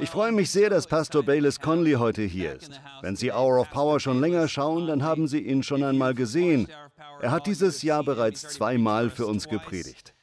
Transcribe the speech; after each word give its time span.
Ich 0.00 0.10
freue 0.10 0.32
mich 0.32 0.50
sehr, 0.50 0.70
dass 0.70 0.86
Pastor 0.86 1.22
Bayless 1.22 1.60
Conley 1.60 1.92
heute 1.94 2.22
hier 2.22 2.54
ist. 2.54 2.80
Wenn 3.02 3.16
Sie 3.16 3.32
Hour 3.32 3.60
of 3.60 3.70
Power 3.70 4.00
schon 4.00 4.20
länger 4.20 4.48
schauen, 4.48 4.86
dann 4.86 5.02
haben 5.02 5.28
Sie 5.28 5.40
ihn 5.40 5.62
schon 5.62 5.82
einmal 5.82 6.14
gesehen. 6.14 6.68
Er 7.20 7.30
hat 7.30 7.46
dieses 7.46 7.82
Jahr 7.82 8.04
bereits 8.04 8.42
zweimal 8.42 9.10
für 9.10 9.26
uns 9.26 9.48
gepredigt. 9.48 10.14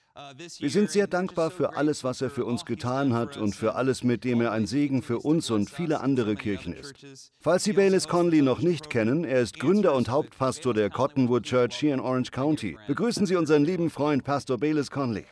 Wir 0.59 0.69
sind 0.69 0.91
sehr 0.91 1.07
dankbar 1.07 1.49
für 1.49 1.75
alles, 1.75 2.03
was 2.03 2.21
er 2.21 2.29
für 2.29 2.45
uns 2.45 2.65
getan 2.65 3.13
hat 3.13 3.35
und 3.37 3.55
für 3.55 3.73
alles, 3.73 4.03
mit 4.03 4.23
dem 4.23 4.41
er 4.41 4.51
ein 4.51 4.67
Segen 4.67 5.01
für 5.01 5.19
uns 5.19 5.49
und 5.49 5.71
viele 5.71 6.01
andere 6.01 6.35
Kirchen 6.35 6.73
ist. 6.73 6.93
Falls 7.39 7.63
Sie 7.63 7.73
Bayless 7.73 8.07
Conley 8.07 8.43
noch 8.43 8.59
nicht 8.59 8.91
kennen, 8.91 9.23
er 9.23 9.41
ist 9.41 9.59
Gründer 9.59 9.95
und 9.95 10.09
Hauptpastor 10.09 10.73
der 10.75 10.91
Cottonwood 10.91 11.43
Church 11.43 11.75
hier 11.75 11.95
in 11.95 11.99
Orange 11.99 12.31
County. 12.31 12.77
Begrüßen 12.87 13.25
Sie 13.25 13.35
unseren 13.35 13.65
lieben 13.65 13.89
Freund 13.89 14.23
Pastor 14.23 14.59
Bayless 14.59 14.91
Conley. 14.91 15.25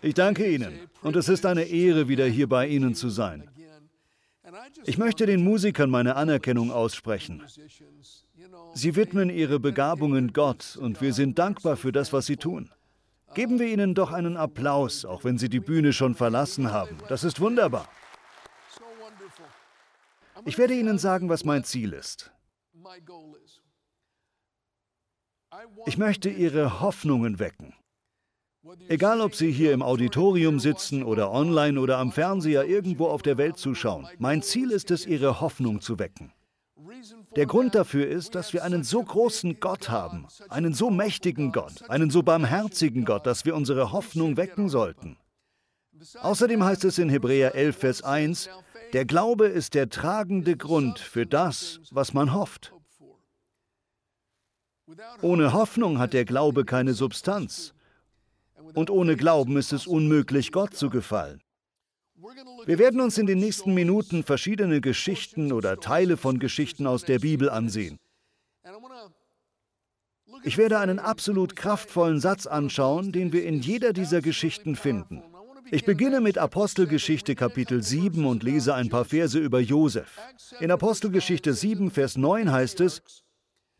Ich 0.00 0.14
danke 0.14 0.48
Ihnen 0.48 0.78
und 1.02 1.16
es 1.16 1.28
ist 1.28 1.44
eine 1.46 1.64
Ehre, 1.64 2.08
wieder 2.08 2.26
hier 2.26 2.48
bei 2.48 2.66
Ihnen 2.66 2.94
zu 2.94 3.08
sein. 3.08 3.50
Ich 4.84 4.98
möchte 4.98 5.26
den 5.26 5.42
Musikern 5.42 5.90
meine 5.90 6.16
Anerkennung 6.16 6.70
aussprechen. 6.70 7.42
Sie 8.74 8.96
widmen 8.96 9.30
ihre 9.30 9.60
Begabungen 9.60 10.32
Gott 10.32 10.76
und 10.76 11.00
wir 11.00 11.12
sind 11.12 11.38
dankbar 11.38 11.76
für 11.76 11.92
das, 11.92 12.12
was 12.12 12.26
sie 12.26 12.36
tun. 12.36 12.70
Geben 13.34 13.58
wir 13.58 13.66
ihnen 13.66 13.94
doch 13.94 14.12
einen 14.12 14.36
Applaus, 14.36 15.04
auch 15.04 15.24
wenn 15.24 15.36
sie 15.36 15.48
die 15.48 15.60
Bühne 15.60 15.92
schon 15.92 16.14
verlassen 16.14 16.72
haben. 16.72 16.96
Das 17.08 17.24
ist 17.24 17.40
wunderbar. 17.40 17.88
Ich 20.44 20.56
werde 20.56 20.74
Ihnen 20.74 20.98
sagen, 20.98 21.28
was 21.28 21.44
mein 21.44 21.64
Ziel 21.64 21.92
ist. 21.92 22.30
Ich 25.86 25.98
möchte 25.98 26.30
Ihre 26.30 26.80
Hoffnungen 26.80 27.38
wecken. 27.38 27.74
Egal, 28.88 29.20
ob 29.20 29.34
Sie 29.34 29.50
hier 29.50 29.72
im 29.72 29.82
Auditorium 29.82 30.58
sitzen 30.58 31.02
oder 31.02 31.30
online 31.30 31.80
oder 31.80 31.98
am 31.98 32.12
Fernseher 32.12 32.64
irgendwo 32.64 33.06
auf 33.06 33.22
der 33.22 33.38
Welt 33.38 33.56
zuschauen, 33.56 34.06
mein 34.18 34.42
Ziel 34.42 34.70
ist 34.70 34.90
es, 34.90 35.06
Ihre 35.06 35.40
Hoffnung 35.40 35.80
zu 35.80 35.98
wecken. 35.98 36.32
Der 37.36 37.46
Grund 37.46 37.74
dafür 37.74 38.06
ist, 38.08 38.34
dass 38.34 38.52
wir 38.52 38.64
einen 38.64 38.82
so 38.82 39.02
großen 39.02 39.60
Gott 39.60 39.88
haben, 39.88 40.26
einen 40.48 40.74
so 40.74 40.90
mächtigen 40.90 41.52
Gott, 41.52 41.88
einen 41.88 42.10
so 42.10 42.22
barmherzigen 42.22 43.04
Gott, 43.04 43.26
dass 43.26 43.44
wir 43.44 43.54
unsere 43.54 43.92
Hoffnung 43.92 44.36
wecken 44.36 44.68
sollten. 44.68 45.16
Außerdem 46.20 46.64
heißt 46.64 46.84
es 46.84 46.98
in 46.98 47.08
Hebräer 47.08 47.54
11, 47.54 47.76
Vers 47.76 48.02
1, 48.02 48.48
der 48.92 49.04
Glaube 49.04 49.46
ist 49.46 49.74
der 49.74 49.88
tragende 49.88 50.56
Grund 50.56 50.98
für 50.98 51.26
das, 51.26 51.80
was 51.90 52.14
man 52.14 52.32
hofft. 52.32 52.72
Ohne 55.20 55.52
Hoffnung 55.52 55.98
hat 55.98 56.12
der 56.12 56.24
Glaube 56.24 56.64
keine 56.64 56.94
Substanz. 56.94 57.74
Und 58.74 58.90
ohne 58.90 59.16
Glauben 59.16 59.56
ist 59.56 59.72
es 59.72 59.86
unmöglich, 59.86 60.52
Gott 60.52 60.74
zu 60.74 60.90
gefallen. 60.90 61.40
Wir 62.66 62.78
werden 62.78 63.00
uns 63.00 63.16
in 63.16 63.26
den 63.26 63.38
nächsten 63.38 63.74
Minuten 63.74 64.24
verschiedene 64.24 64.80
Geschichten 64.80 65.52
oder 65.52 65.78
Teile 65.78 66.16
von 66.16 66.38
Geschichten 66.38 66.86
aus 66.86 67.04
der 67.04 67.20
Bibel 67.20 67.48
ansehen. 67.48 67.98
Ich 70.42 70.58
werde 70.58 70.78
einen 70.78 70.98
absolut 70.98 71.56
kraftvollen 71.56 72.20
Satz 72.20 72.46
anschauen, 72.46 73.12
den 73.12 73.32
wir 73.32 73.44
in 73.44 73.60
jeder 73.60 73.92
dieser 73.92 74.20
Geschichten 74.20 74.76
finden. 74.76 75.22
Ich 75.70 75.84
beginne 75.84 76.20
mit 76.20 76.38
Apostelgeschichte 76.38 77.34
Kapitel 77.34 77.82
7 77.82 78.24
und 78.24 78.42
lese 78.42 78.74
ein 78.74 78.88
paar 78.88 79.04
Verse 79.04 79.38
über 79.38 79.60
Josef. 79.60 80.18
In 80.60 80.70
Apostelgeschichte 80.70 81.52
7, 81.52 81.90
Vers 81.90 82.16
9 82.16 82.50
heißt 82.50 82.80
es, 82.80 83.02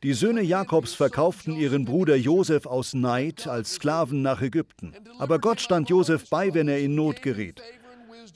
die 0.03 0.13
Söhne 0.13 0.43
Jakobs 0.43 0.95
verkauften 0.95 1.57
ihren 1.57 1.85
Bruder 1.85 2.15
Josef 2.15 2.67
aus 2.67 2.95
Neid 2.95 3.49
als 3.49 3.75
Sklaven 3.75 4.23
nach 4.23 4.41
Ägypten. 4.41 4.95
Aber 5.19 5.39
Gott 5.41 5.61
stand 5.61 5.89
Josef 5.89 6.29
bei, 6.31 6.55
wenn 6.55 6.69
er 6.69 6.79
in 6.79 6.95
Not 6.95 7.23
geriet. 7.23 7.61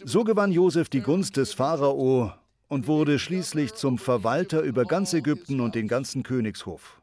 So 0.05 0.25
gewann 0.25 0.51
Josef 0.51 0.89
die 0.89 1.03
Gunst 1.03 1.37
des 1.37 1.55
Pharao 1.55 2.33
und 2.69 2.87
wurde 2.89 3.19
schließlich 3.19 3.75
zum 3.75 3.99
Verwalter 3.99 4.63
über 4.63 4.85
ganz 4.85 5.13
Ägypten 5.13 5.61
und 5.61 5.75
den 5.75 5.87
ganzen 5.87 6.23
Königshof. 6.23 7.01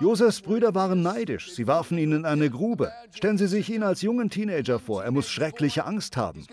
Josefs 0.00 0.40
Brüder 0.40 0.74
waren 0.74 1.02
neidisch, 1.02 1.52
sie 1.52 1.68
warfen 1.68 1.98
ihn 1.98 2.10
in 2.10 2.24
eine 2.24 2.50
Grube. 2.50 2.90
Stellen 3.12 3.38
Sie 3.38 3.46
sich 3.46 3.70
ihn 3.70 3.84
als 3.84 4.02
jungen 4.02 4.30
Teenager 4.30 4.80
vor, 4.80 5.04
er 5.04 5.12
muss 5.12 5.30
schreckliche 5.30 5.84
Angst 5.84 6.16
haben. 6.16 6.44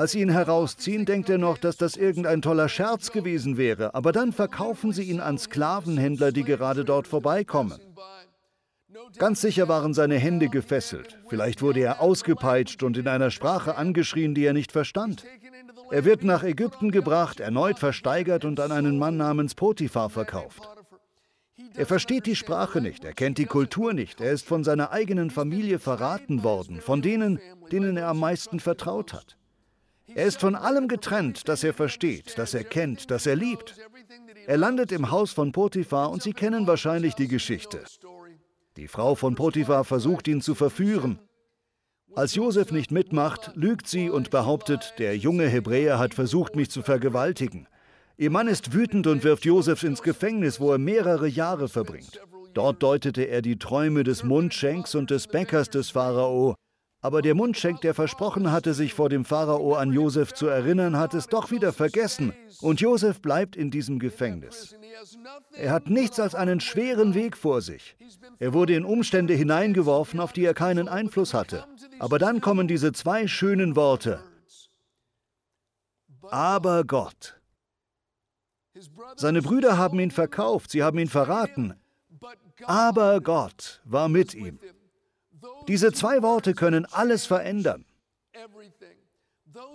Als 0.00 0.12
sie 0.12 0.22
ihn 0.22 0.30
herausziehen, 0.30 1.04
denkt 1.04 1.28
er 1.28 1.36
noch, 1.36 1.58
dass 1.58 1.76
das 1.76 1.94
irgendein 1.94 2.40
toller 2.40 2.70
Scherz 2.70 3.12
gewesen 3.12 3.58
wäre, 3.58 3.94
aber 3.94 4.12
dann 4.12 4.32
verkaufen 4.32 4.94
sie 4.94 5.02
ihn 5.02 5.20
an 5.20 5.36
Sklavenhändler, 5.36 6.32
die 6.32 6.42
gerade 6.42 6.86
dort 6.86 7.06
vorbeikommen. 7.06 7.78
Ganz 9.18 9.42
sicher 9.42 9.68
waren 9.68 9.92
seine 9.92 10.16
Hände 10.16 10.48
gefesselt. 10.48 11.18
Vielleicht 11.28 11.60
wurde 11.60 11.80
er 11.80 12.00
ausgepeitscht 12.00 12.82
und 12.82 12.96
in 12.96 13.08
einer 13.08 13.30
Sprache 13.30 13.76
angeschrien, 13.76 14.34
die 14.34 14.46
er 14.46 14.54
nicht 14.54 14.72
verstand. 14.72 15.26
Er 15.90 16.06
wird 16.06 16.24
nach 16.24 16.44
Ägypten 16.44 16.90
gebracht, 16.92 17.38
erneut 17.38 17.78
versteigert 17.78 18.46
und 18.46 18.58
an 18.58 18.72
einen 18.72 18.96
Mann 18.96 19.18
namens 19.18 19.54
Potiphar 19.54 20.08
verkauft. 20.08 20.66
Er 21.74 21.84
versteht 21.84 22.24
die 22.24 22.36
Sprache 22.36 22.80
nicht, 22.80 23.04
er 23.04 23.12
kennt 23.12 23.36
die 23.36 23.44
Kultur 23.44 23.92
nicht, 23.92 24.22
er 24.22 24.32
ist 24.32 24.46
von 24.46 24.64
seiner 24.64 24.92
eigenen 24.92 25.28
Familie 25.28 25.78
verraten 25.78 26.42
worden, 26.42 26.80
von 26.80 27.02
denen, 27.02 27.38
denen 27.70 27.98
er 27.98 28.08
am 28.08 28.18
meisten 28.18 28.60
vertraut 28.60 29.12
hat. 29.12 29.36
Er 30.14 30.26
ist 30.26 30.40
von 30.40 30.54
allem 30.54 30.88
getrennt, 30.88 31.48
das 31.48 31.64
er 31.64 31.74
versteht, 31.74 32.38
das 32.38 32.54
er 32.54 32.64
kennt, 32.64 33.10
das 33.10 33.26
er 33.26 33.36
liebt. 33.36 33.76
Er 34.46 34.56
landet 34.56 34.92
im 34.92 35.10
Haus 35.10 35.32
von 35.32 35.52
Potiphar 35.52 36.10
und 36.10 36.22
Sie 36.22 36.32
kennen 36.32 36.66
wahrscheinlich 36.66 37.14
die 37.14 37.28
Geschichte. 37.28 37.84
Die 38.76 38.88
Frau 38.88 39.14
von 39.14 39.34
Potiphar 39.34 39.84
versucht 39.84 40.28
ihn 40.28 40.40
zu 40.40 40.54
verführen. 40.54 41.18
Als 42.16 42.34
Josef 42.34 42.72
nicht 42.72 42.90
mitmacht, 42.90 43.52
lügt 43.54 43.86
sie 43.86 44.10
und 44.10 44.30
behauptet, 44.30 44.94
der 44.98 45.16
junge 45.16 45.46
Hebräer 45.46 45.98
hat 45.98 46.14
versucht, 46.14 46.56
mich 46.56 46.70
zu 46.70 46.82
vergewaltigen. 46.82 47.68
Ihr 48.16 48.30
Mann 48.30 48.48
ist 48.48 48.72
wütend 48.72 49.06
und 49.06 49.22
wirft 49.22 49.44
Josef 49.44 49.82
ins 49.84 50.02
Gefängnis, 50.02 50.60
wo 50.60 50.72
er 50.72 50.78
mehrere 50.78 51.28
Jahre 51.28 51.68
verbringt. 51.68 52.20
Dort 52.52 52.82
deutete 52.82 53.22
er 53.22 53.42
die 53.42 53.58
Träume 53.58 54.02
des 54.02 54.24
Mundschenks 54.24 54.94
und 54.96 55.10
des 55.10 55.28
Bäckers 55.28 55.70
des 55.70 55.90
Pharao. 55.90 56.56
Aber 57.02 57.22
der 57.22 57.34
Mundschenk, 57.34 57.80
der 57.80 57.94
versprochen 57.94 58.52
hatte, 58.52 58.74
sich 58.74 58.92
vor 58.92 59.08
dem 59.08 59.24
Pharao 59.24 59.74
an 59.74 59.92
Josef 59.92 60.34
zu 60.34 60.46
erinnern, 60.46 60.98
hat 60.98 61.14
es 61.14 61.28
doch 61.28 61.50
wieder 61.50 61.72
vergessen. 61.72 62.34
Und 62.60 62.80
Josef 62.80 63.22
bleibt 63.22 63.56
in 63.56 63.70
diesem 63.70 63.98
Gefängnis. 63.98 64.76
Er 65.52 65.72
hat 65.72 65.88
nichts 65.88 66.20
als 66.20 66.34
einen 66.34 66.60
schweren 66.60 67.14
Weg 67.14 67.38
vor 67.38 67.62
sich. 67.62 67.96
Er 68.38 68.52
wurde 68.52 68.74
in 68.74 68.84
Umstände 68.84 69.32
hineingeworfen, 69.32 70.20
auf 70.20 70.32
die 70.34 70.44
er 70.44 70.52
keinen 70.52 70.88
Einfluss 70.88 71.32
hatte. 71.32 71.64
Aber 71.98 72.18
dann 72.18 72.42
kommen 72.42 72.68
diese 72.68 72.92
zwei 72.92 73.26
schönen 73.26 73.76
Worte. 73.76 74.20
Aber 76.30 76.84
Gott. 76.84 77.40
Seine 79.16 79.40
Brüder 79.40 79.78
haben 79.78 79.98
ihn 80.00 80.10
verkauft, 80.10 80.70
sie 80.70 80.82
haben 80.82 80.98
ihn 80.98 81.08
verraten. 81.08 81.74
Aber 82.64 83.20
Gott 83.20 83.80
war 83.84 84.08
mit 84.08 84.34
ihm. 84.34 84.58
Diese 85.68 85.92
zwei 85.92 86.22
Worte 86.22 86.54
können 86.54 86.86
alles 86.86 87.26
verändern. 87.26 87.84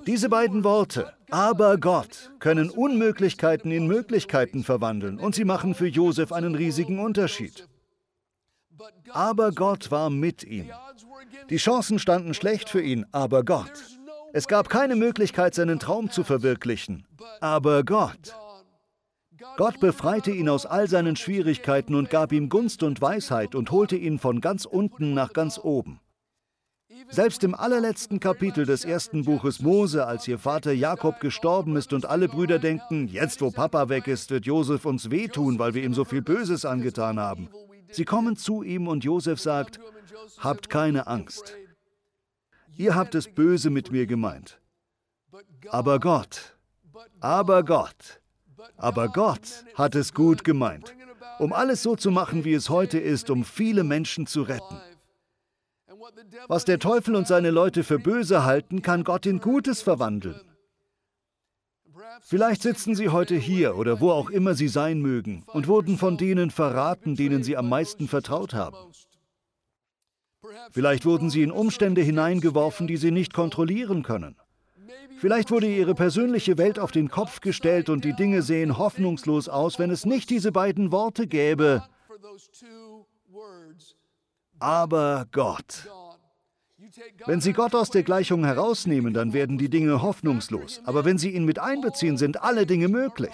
Diese 0.08 0.30
beiden 0.30 0.64
Worte, 0.64 1.14
aber 1.30 1.78
Gott, 1.78 2.32
können 2.40 2.70
Unmöglichkeiten 2.70 3.72
in 3.72 3.88
Möglichkeiten 3.88 4.64
verwandeln 4.64 5.20
und 5.20 5.36
sie 5.36 5.46
machen 5.46 5.76
für 5.76 5.88
Josef 5.88 6.32
einen 6.32 6.56
riesigen 6.56 7.00
Unterschied. 7.00 7.68
Aber 9.10 9.52
Gott 9.52 9.92
war 9.92 10.10
mit 10.10 10.44
ihm. 10.44 10.70
Die 11.50 11.58
Chancen 11.58 12.00
standen 12.00 12.34
schlecht 12.34 12.70
für 12.70 12.82
ihn, 12.82 13.06
aber 13.12 13.44
Gott. 13.44 13.72
Es 14.34 14.48
gab 14.48 14.70
keine 14.70 14.96
Möglichkeit, 14.96 15.56
seinen 15.56 15.80
Traum 15.80 16.10
zu 16.12 16.24
verwirklichen, 16.24 17.06
aber 17.40 17.84
Gott. 17.84 18.36
Gott 19.58 19.80
befreite 19.80 20.32
ihn 20.32 20.50
aus 20.50 20.66
all 20.66 20.88
seinen 20.88 21.16
Schwierigkeiten 21.16 21.96
und 21.96 22.10
gab 22.10 22.32
ihm 22.32 22.50
Gunst 22.50 22.84
und 22.84 23.02
Weisheit 23.02 23.56
und 23.56 23.72
holte 23.72 23.96
ihn 23.96 24.20
von 24.20 24.42
ganz 24.42 24.66
unten 24.66 25.14
nach 25.14 25.34
ganz 25.34 25.60
oben. 25.62 26.00
Selbst 27.10 27.44
im 27.44 27.54
allerletzten 27.56 28.20
Kapitel 28.20 28.66
des 28.66 28.84
ersten 28.84 29.26
Buches 29.26 29.62
Mose, 29.62 30.06
als 30.06 30.28
ihr 30.28 30.40
Vater 30.40 30.72
Jakob 30.72 31.20
gestorben 31.20 31.76
ist 31.76 31.94
und 31.94 32.06
alle 32.06 32.28
Brüder 32.28 32.60
denken, 32.60 33.08
jetzt 33.08 33.42
wo 33.42 33.52
Papa 33.52 33.90
weg 33.90 34.08
ist, 34.08 34.32
wird 34.32 34.46
Josef 34.46 34.86
uns 34.86 35.12
wehtun, 35.12 35.60
weil 35.60 35.74
wir 35.74 35.84
ihm 35.84 35.94
so 35.94 36.04
viel 36.04 36.22
Böses 36.22 36.66
angetan 36.66 37.20
haben. 37.20 37.50
Sie 37.92 38.06
kommen 38.06 38.36
zu 38.36 38.64
ihm 38.64 38.88
und 38.88 39.04
Josef 39.04 39.40
sagt, 39.40 39.80
habt 40.40 40.70
keine 40.70 41.08
Angst. 41.08 41.56
Ihr 42.78 42.96
habt 42.96 43.16
es 43.16 43.34
böse 43.34 43.70
mit 43.70 43.92
mir 43.92 44.06
gemeint. 44.06 44.60
Aber 45.70 46.00
Gott, 46.00 46.58
aber 47.20 47.64
Gott, 47.64 48.22
aber 48.78 49.10
Gott 49.10 49.66
hat 49.76 49.96
es 49.96 50.14
gut 50.14 50.44
gemeint, 50.44 50.96
um 51.40 51.54
alles 51.54 51.84
so 51.84 51.96
zu 51.96 52.12
machen, 52.12 52.44
wie 52.44 52.54
es 52.54 52.70
heute 52.70 53.00
ist, 53.00 53.30
um 53.30 53.44
viele 53.44 53.84
Menschen 53.84 54.28
zu 54.28 54.44
retten. 54.44 54.80
Was 56.48 56.66
der 56.66 56.80
Teufel 56.80 57.16
und 57.16 57.28
seine 57.28 57.52
Leute 57.52 57.84
für 57.84 58.00
böse 58.00 58.44
halten, 58.44 58.82
kann 58.82 59.04
Gott 59.04 59.26
in 59.26 59.40
Gutes 59.40 59.82
verwandeln. 59.82 60.40
Vielleicht 62.22 62.62
sitzen 62.62 62.96
Sie 62.96 63.10
heute 63.10 63.36
hier 63.36 63.78
oder 63.78 64.00
wo 64.00 64.12
auch 64.12 64.30
immer 64.30 64.56
Sie 64.56 64.68
sein 64.68 65.00
mögen 65.02 65.44
und 65.48 65.68
wurden 65.68 65.98
von 65.98 66.18
denen 66.18 66.52
verraten, 66.52 67.16
denen 67.16 67.44
Sie 67.44 67.58
am 67.58 67.70
meisten 67.70 68.08
vertraut 68.08 68.54
haben. 68.54 68.78
Vielleicht 70.72 71.06
wurden 71.06 71.30
sie 71.30 71.44
in 71.44 71.52
Umstände 71.52 72.02
hineingeworfen, 72.02 72.88
die 72.88 72.98
sie 72.98 73.12
nicht 73.12 73.34
kontrollieren 73.34 74.04
können. 74.04 74.36
Vielleicht 75.18 75.50
wurde 75.52 75.68
ihre 75.68 75.96
persönliche 75.96 76.58
Welt 76.58 76.78
auf 76.78 76.92
den 76.92 77.10
Kopf 77.10 77.40
gestellt 77.40 77.90
und 77.90 78.04
die 78.04 78.14
Dinge 78.14 78.42
sehen 78.42 78.78
hoffnungslos 78.78 79.50
aus, 79.50 79.80
wenn 79.80 79.90
es 79.90 80.06
nicht 80.06 80.30
diese 80.30 80.52
beiden 80.52 80.92
Worte 80.92 81.28
gäbe. 81.28 81.84
Aber 84.60 85.26
Gott. 85.32 85.88
Wenn 87.26 87.42
Sie 87.42 87.54
Gott 87.54 87.76
aus 87.76 87.90
der 87.90 88.04
Gleichung 88.04 88.46
herausnehmen, 88.46 89.14
dann 89.14 89.34
werden 89.34 89.58
die 89.58 89.70
Dinge 89.70 90.02
hoffnungslos. 90.02 90.82
Aber 90.86 91.06
wenn 91.06 91.18
Sie 91.18 91.32
ihn 91.32 91.46
mit 91.46 91.60
einbeziehen, 91.60 92.18
sind 92.18 92.42
alle 92.42 92.66
Dinge 92.66 92.88
möglich. 92.88 93.34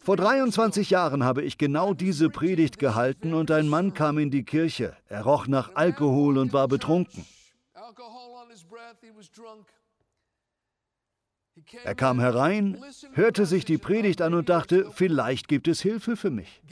Vor 0.00 0.16
23 0.16 0.90
Jahren 0.90 1.24
habe 1.24 1.42
ich 1.42 1.58
genau 1.58 1.92
diese 1.92 2.30
Predigt 2.30 2.78
gehalten 2.78 3.34
und 3.34 3.50
ein 3.50 3.68
Mann 3.68 3.94
kam 3.94 4.18
in 4.18 4.30
die 4.30 4.44
Kirche. 4.44 4.96
Er 5.08 5.22
roch 5.22 5.46
nach 5.48 5.74
Alkohol 5.74 6.38
und 6.38 6.52
war 6.52 6.68
betrunken. 6.68 7.26
Er 11.84 11.94
kam 11.94 12.20
herein, 12.20 12.78
hörte 13.12 13.46
sich 13.46 13.64
die 13.64 13.78
Predigt 13.78 14.20
an 14.20 14.34
und 14.34 14.48
dachte, 14.48 14.90
vielleicht 14.92 15.48
gibt 15.48 15.68
es 15.68 15.80
Hilfe 15.80 16.16
für 16.16 16.30
mich. 16.30 16.62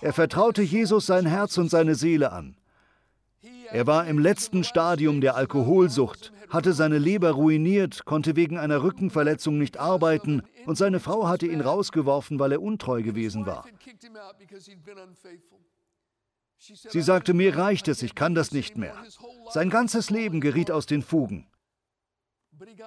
Er 0.00 0.12
vertraute 0.12 0.62
Jesus 0.62 1.06
sein 1.06 1.26
Herz 1.26 1.58
und 1.58 1.70
seine 1.70 1.94
Seele 1.94 2.30
an. 2.32 2.56
Er 3.70 3.86
war 3.86 4.06
im 4.06 4.18
letzten 4.18 4.64
Stadium 4.64 5.20
der 5.20 5.36
Alkoholsucht, 5.36 6.32
hatte 6.48 6.72
seine 6.72 6.98
Leber 6.98 7.32
ruiniert, 7.32 8.04
konnte 8.04 8.36
wegen 8.36 8.58
einer 8.58 8.82
Rückenverletzung 8.82 9.58
nicht 9.58 9.78
arbeiten 9.78 10.42
und 10.66 10.78
seine 10.78 11.00
Frau 11.00 11.28
hatte 11.28 11.46
ihn 11.46 11.60
rausgeworfen, 11.60 12.38
weil 12.38 12.52
er 12.52 12.62
untreu 12.62 13.02
gewesen 13.02 13.44
war. 13.44 13.66
Sie 16.58 17.02
sagte, 17.02 17.34
mir 17.34 17.56
reicht 17.56 17.88
es, 17.88 18.02
ich 18.02 18.14
kann 18.14 18.34
das 18.34 18.52
nicht 18.52 18.76
mehr. 18.76 18.94
Sein 19.50 19.70
ganzes 19.70 20.10
Leben 20.10 20.40
geriet 20.40 20.70
aus 20.70 20.86
den 20.86 21.02
Fugen. 21.02 21.46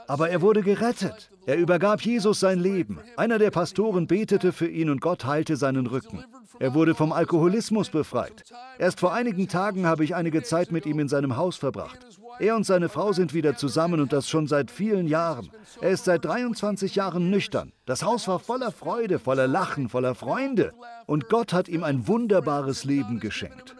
Aber 0.07 0.29
er 0.29 0.41
wurde 0.41 0.61
gerettet. 0.61 1.29
Er 1.45 1.57
übergab 1.57 2.01
Jesus 2.01 2.39
sein 2.39 2.59
Leben. 2.59 2.99
Einer 3.17 3.39
der 3.39 3.51
Pastoren 3.51 4.07
betete 4.07 4.51
für 4.51 4.67
ihn 4.67 4.89
und 4.89 5.01
Gott 5.01 5.25
heilte 5.25 5.55
seinen 5.55 5.87
Rücken. 5.87 6.23
Er 6.59 6.73
wurde 6.73 6.93
vom 6.93 7.11
Alkoholismus 7.11 7.89
befreit. 7.89 8.43
Erst 8.77 8.99
vor 8.99 9.13
einigen 9.13 9.47
Tagen 9.47 9.87
habe 9.87 10.03
ich 10.03 10.15
einige 10.15 10.43
Zeit 10.43 10.71
mit 10.71 10.85
ihm 10.85 10.99
in 10.99 11.07
seinem 11.07 11.35
Haus 11.35 11.57
verbracht. 11.57 11.99
Er 12.39 12.55
und 12.55 12.65
seine 12.65 12.89
Frau 12.89 13.13
sind 13.13 13.33
wieder 13.33 13.55
zusammen 13.55 13.99
und 13.99 14.13
das 14.13 14.29
schon 14.29 14.47
seit 14.47 14.71
vielen 14.71 15.07
Jahren. 15.07 15.49
Er 15.81 15.91
ist 15.91 16.05
seit 16.05 16.25
23 16.25 16.95
Jahren 16.95 17.29
nüchtern. 17.29 17.71
Das 17.85 18.03
Haus 18.03 18.27
war 18.27 18.39
voller 18.39 18.71
Freude, 18.71 19.19
voller 19.19 19.47
Lachen, 19.47 19.89
voller 19.89 20.15
Freunde. 20.15 20.73
Und 21.07 21.29
Gott 21.29 21.53
hat 21.53 21.67
ihm 21.67 21.83
ein 21.83 22.07
wunderbares 22.07 22.83
Leben 22.83 23.19
geschenkt. 23.19 23.75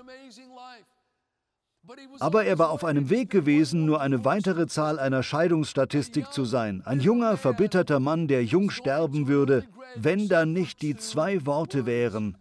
Aber 2.19 2.45
er 2.45 2.59
war 2.59 2.69
auf 2.69 2.83
einem 2.83 3.09
Weg 3.09 3.29
gewesen, 3.29 3.85
nur 3.85 4.01
eine 4.01 4.23
weitere 4.25 4.67
Zahl 4.67 4.99
einer 4.99 5.23
Scheidungsstatistik 5.23 6.31
zu 6.31 6.45
sein. 6.45 6.81
Ein 6.85 6.99
junger, 6.99 7.38
verbitterter 7.38 7.99
Mann, 7.99 8.27
der 8.27 8.43
jung 8.43 8.69
sterben 8.69 9.27
würde, 9.27 9.65
wenn 9.95 10.27
da 10.27 10.45
nicht 10.45 10.81
die 10.81 10.95
zwei 10.95 11.45
Worte 11.45 11.85
wären, 11.85 12.38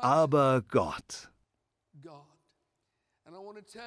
aber 0.00 0.62
Gott. 0.70 1.30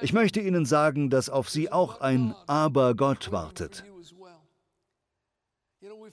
Ich 0.00 0.12
möchte 0.12 0.40
Ihnen 0.40 0.66
sagen, 0.66 1.10
dass 1.10 1.30
auf 1.30 1.48
Sie 1.48 1.70
auch 1.70 2.00
ein 2.00 2.34
Aber 2.46 2.94
Gott 2.94 3.32
wartet. 3.32 3.84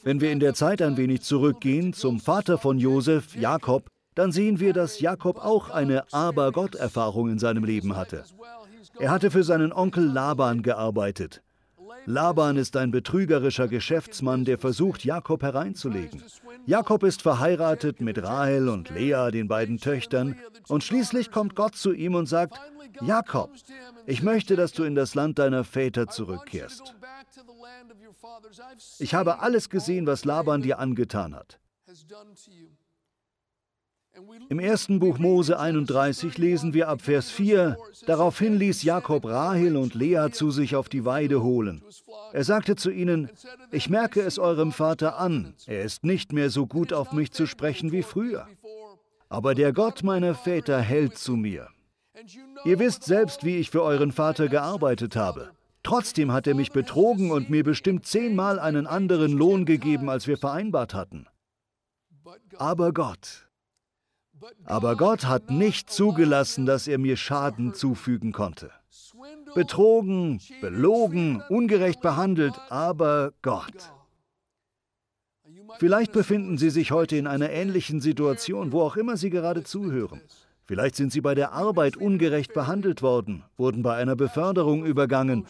Wenn 0.03 0.21
wir 0.21 0.31
in 0.31 0.39
der 0.39 0.53
Zeit 0.53 0.81
ein 0.81 0.97
wenig 0.97 1.21
zurückgehen 1.21 1.93
zum 1.93 2.19
Vater 2.19 2.57
von 2.57 2.77
Josef, 2.77 3.35
Jakob, 3.35 3.89
dann 4.13 4.31
sehen 4.31 4.59
wir, 4.59 4.73
dass 4.73 4.99
Jakob 4.99 5.37
auch 5.37 5.69
eine 5.69 6.11
Aber-Gott-Erfahrung 6.13 7.29
in 7.29 7.39
seinem 7.39 7.65
Leben 7.65 7.95
hatte. 7.95 8.23
Er 8.99 9.11
hatte 9.11 9.31
für 9.31 9.43
seinen 9.43 9.73
Onkel 9.73 10.05
Laban 10.05 10.61
gearbeitet. 10.61 11.41
Laban 12.05 12.57
ist 12.57 12.77
ein 12.77 12.91
betrügerischer 12.91 13.67
Geschäftsmann, 13.67 14.45
der 14.45 14.59
versucht, 14.59 15.03
Jakob 15.03 15.41
hereinzulegen. 15.41 16.23
Jakob 16.65 17.03
ist 17.03 17.21
verheiratet 17.21 17.99
mit 17.99 18.21
Rahel 18.21 18.69
und 18.69 18.89
Lea, 18.89 19.31
den 19.31 19.47
beiden 19.47 19.77
Töchtern, 19.77 20.35
und 20.67 20.83
schließlich 20.83 21.31
kommt 21.31 21.55
Gott 21.55 21.75
zu 21.75 21.93
ihm 21.93 22.15
und 22.15 22.27
sagt, 22.27 22.59
Jakob, 23.01 23.51
ich 24.05 24.21
möchte, 24.21 24.55
dass 24.55 24.71
du 24.71 24.83
in 24.83 24.95
das 24.95 25.15
Land 25.15 25.39
deiner 25.39 25.63
Väter 25.63 26.07
zurückkehrst. 26.07 26.95
Ich 28.99 29.13
habe 29.13 29.39
alles 29.39 29.69
gesehen, 29.69 30.05
was 30.07 30.25
Laban 30.25 30.61
dir 30.61 30.79
angetan 30.79 31.35
hat. 31.35 31.59
Im 34.49 34.59
ersten 34.59 34.99
Buch 34.99 35.17
Mose 35.17 35.59
31 35.59 36.37
lesen 36.37 36.73
wir 36.73 36.87
ab 36.87 37.01
Vers 37.01 37.31
4, 37.31 37.77
daraufhin 38.05 38.55
ließ 38.57 38.83
Jakob 38.83 39.25
Rahel 39.25 39.75
und 39.75 39.95
Lea 39.95 40.27
zu 40.31 40.51
sich 40.51 40.75
auf 40.75 40.87
die 40.87 41.03
Weide 41.03 41.41
holen. 41.41 41.83
Er 42.31 42.43
sagte 42.43 42.75
zu 42.75 42.91
ihnen, 42.91 43.29
ich 43.71 43.89
merke 43.89 44.21
es 44.21 44.37
eurem 44.37 44.71
Vater 44.71 45.17
an, 45.17 45.53
er 45.65 45.83
ist 45.83 46.03
nicht 46.03 46.31
mehr 46.31 46.49
so 46.49 46.67
gut 46.67 46.93
auf 46.93 47.11
mich 47.11 47.31
zu 47.31 47.47
sprechen 47.47 47.91
wie 47.91 48.03
früher. 48.03 48.47
Aber 49.29 49.55
der 49.55 49.73
Gott 49.73 50.03
meiner 50.03 50.35
Väter 50.35 50.79
hält 50.79 51.17
zu 51.17 51.35
mir. 51.35 51.67
Ihr 52.63 52.79
wisst 52.79 53.03
selbst, 53.03 53.43
wie 53.43 53.57
ich 53.57 53.71
für 53.71 53.83
euren 53.83 54.11
Vater 54.11 54.47
gearbeitet 54.47 55.15
habe. 55.15 55.51
Trotzdem 55.83 56.31
hat 56.31 56.47
er 56.47 56.55
mich 56.55 56.71
betrogen 56.71 57.31
und 57.31 57.49
mir 57.49 57.63
bestimmt 57.63 58.05
zehnmal 58.05 58.59
einen 58.59 58.87
anderen 58.87 59.33
Lohn 59.33 59.65
gegeben, 59.65 60.09
als 60.09 60.27
wir 60.27 60.37
vereinbart 60.37 60.93
hatten. 60.93 61.27
Aber 62.57 62.93
Gott, 62.93 63.44
aber 64.65 64.95
Gott 64.95 65.25
hat 65.25 65.49
nicht 65.49 65.89
zugelassen, 65.89 66.65
dass 66.65 66.87
er 66.87 66.97
mir 66.97 67.17
Schaden 67.17 67.73
zufügen 67.73 68.31
konnte. 68.31 68.71
Betrogen, 69.53 70.41
belogen, 70.61 71.41
ungerecht 71.49 72.01
behandelt, 72.01 72.53
aber 72.69 73.33
Gott. 73.41 73.93
Vielleicht 75.79 76.11
befinden 76.11 76.57
Sie 76.57 76.69
sich 76.69 76.91
heute 76.91 77.17
in 77.17 77.27
einer 77.27 77.49
ähnlichen 77.49 78.01
Situation, 78.01 78.71
wo 78.71 78.81
auch 78.81 78.97
immer 78.97 79.17
Sie 79.17 79.29
gerade 79.29 79.63
zuhören. 79.63 80.21
Vielleicht 80.65 80.95
sind 80.95 81.11
Sie 81.11 81.21
bei 81.21 81.35
der 81.35 81.51
Arbeit 81.51 81.95
ungerecht 81.95 82.53
behandelt 82.53 83.01
worden, 83.01 83.43
wurden 83.57 83.83
bei 83.83 83.95
einer 83.95 84.15
Beförderung 84.15 84.85
übergangen. 84.85 85.45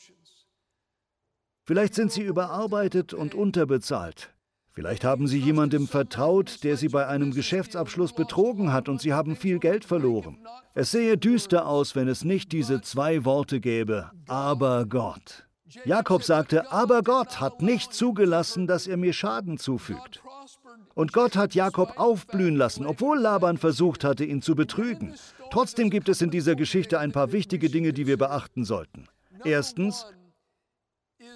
Vielleicht 1.63 1.95
sind 1.95 2.11
Sie 2.11 2.21
überarbeitet 2.21 3.13
und 3.13 3.33
unterbezahlt. 3.33 4.34
Vielleicht 4.75 5.05
haben 5.05 5.25
Sie 5.25 5.39
jemandem 5.39 5.87
vertraut, 5.87 6.65
der 6.65 6.75
Sie 6.75 6.89
bei 6.89 7.07
einem 7.07 7.31
Geschäftsabschluss 7.31 8.11
betrogen 8.11 8.73
hat 8.73 8.89
und 8.89 8.99
Sie 8.99 9.13
haben 9.13 9.37
viel 9.37 9.57
Geld 9.57 9.85
verloren. 9.85 10.37
Es 10.73 10.91
sähe 10.91 11.17
düster 11.17 11.65
aus, 11.65 11.95
wenn 11.95 12.09
es 12.09 12.25
nicht 12.25 12.51
diese 12.51 12.81
zwei 12.81 13.23
Worte 13.23 13.61
gäbe, 13.61 14.11
aber 14.27 14.85
Gott. 14.85 15.47
Jakob 15.85 16.23
sagte, 16.23 16.73
aber 16.73 17.03
Gott 17.03 17.39
hat 17.39 17.61
nicht 17.61 17.93
zugelassen, 17.93 18.67
dass 18.67 18.85
er 18.85 18.97
mir 18.97 19.13
Schaden 19.13 19.57
zufügt. 19.57 20.21
Und 20.93 21.13
Gott 21.13 21.37
hat 21.37 21.55
Jakob 21.55 21.93
aufblühen 21.97 22.57
lassen, 22.57 22.85
obwohl 22.85 23.17
Laban 23.17 23.57
versucht 23.57 24.03
hatte, 24.03 24.25
ihn 24.25 24.41
zu 24.41 24.55
betrügen. 24.55 25.13
Trotzdem 25.51 25.89
gibt 25.89 26.09
es 26.09 26.21
in 26.21 26.31
dieser 26.31 26.55
Geschichte 26.55 26.99
ein 26.99 27.13
paar 27.13 27.31
wichtige 27.31 27.69
Dinge, 27.69 27.93
die 27.93 28.07
wir 28.07 28.17
beachten 28.17 28.65
sollten. 28.65 29.07
Erstens, 29.45 30.05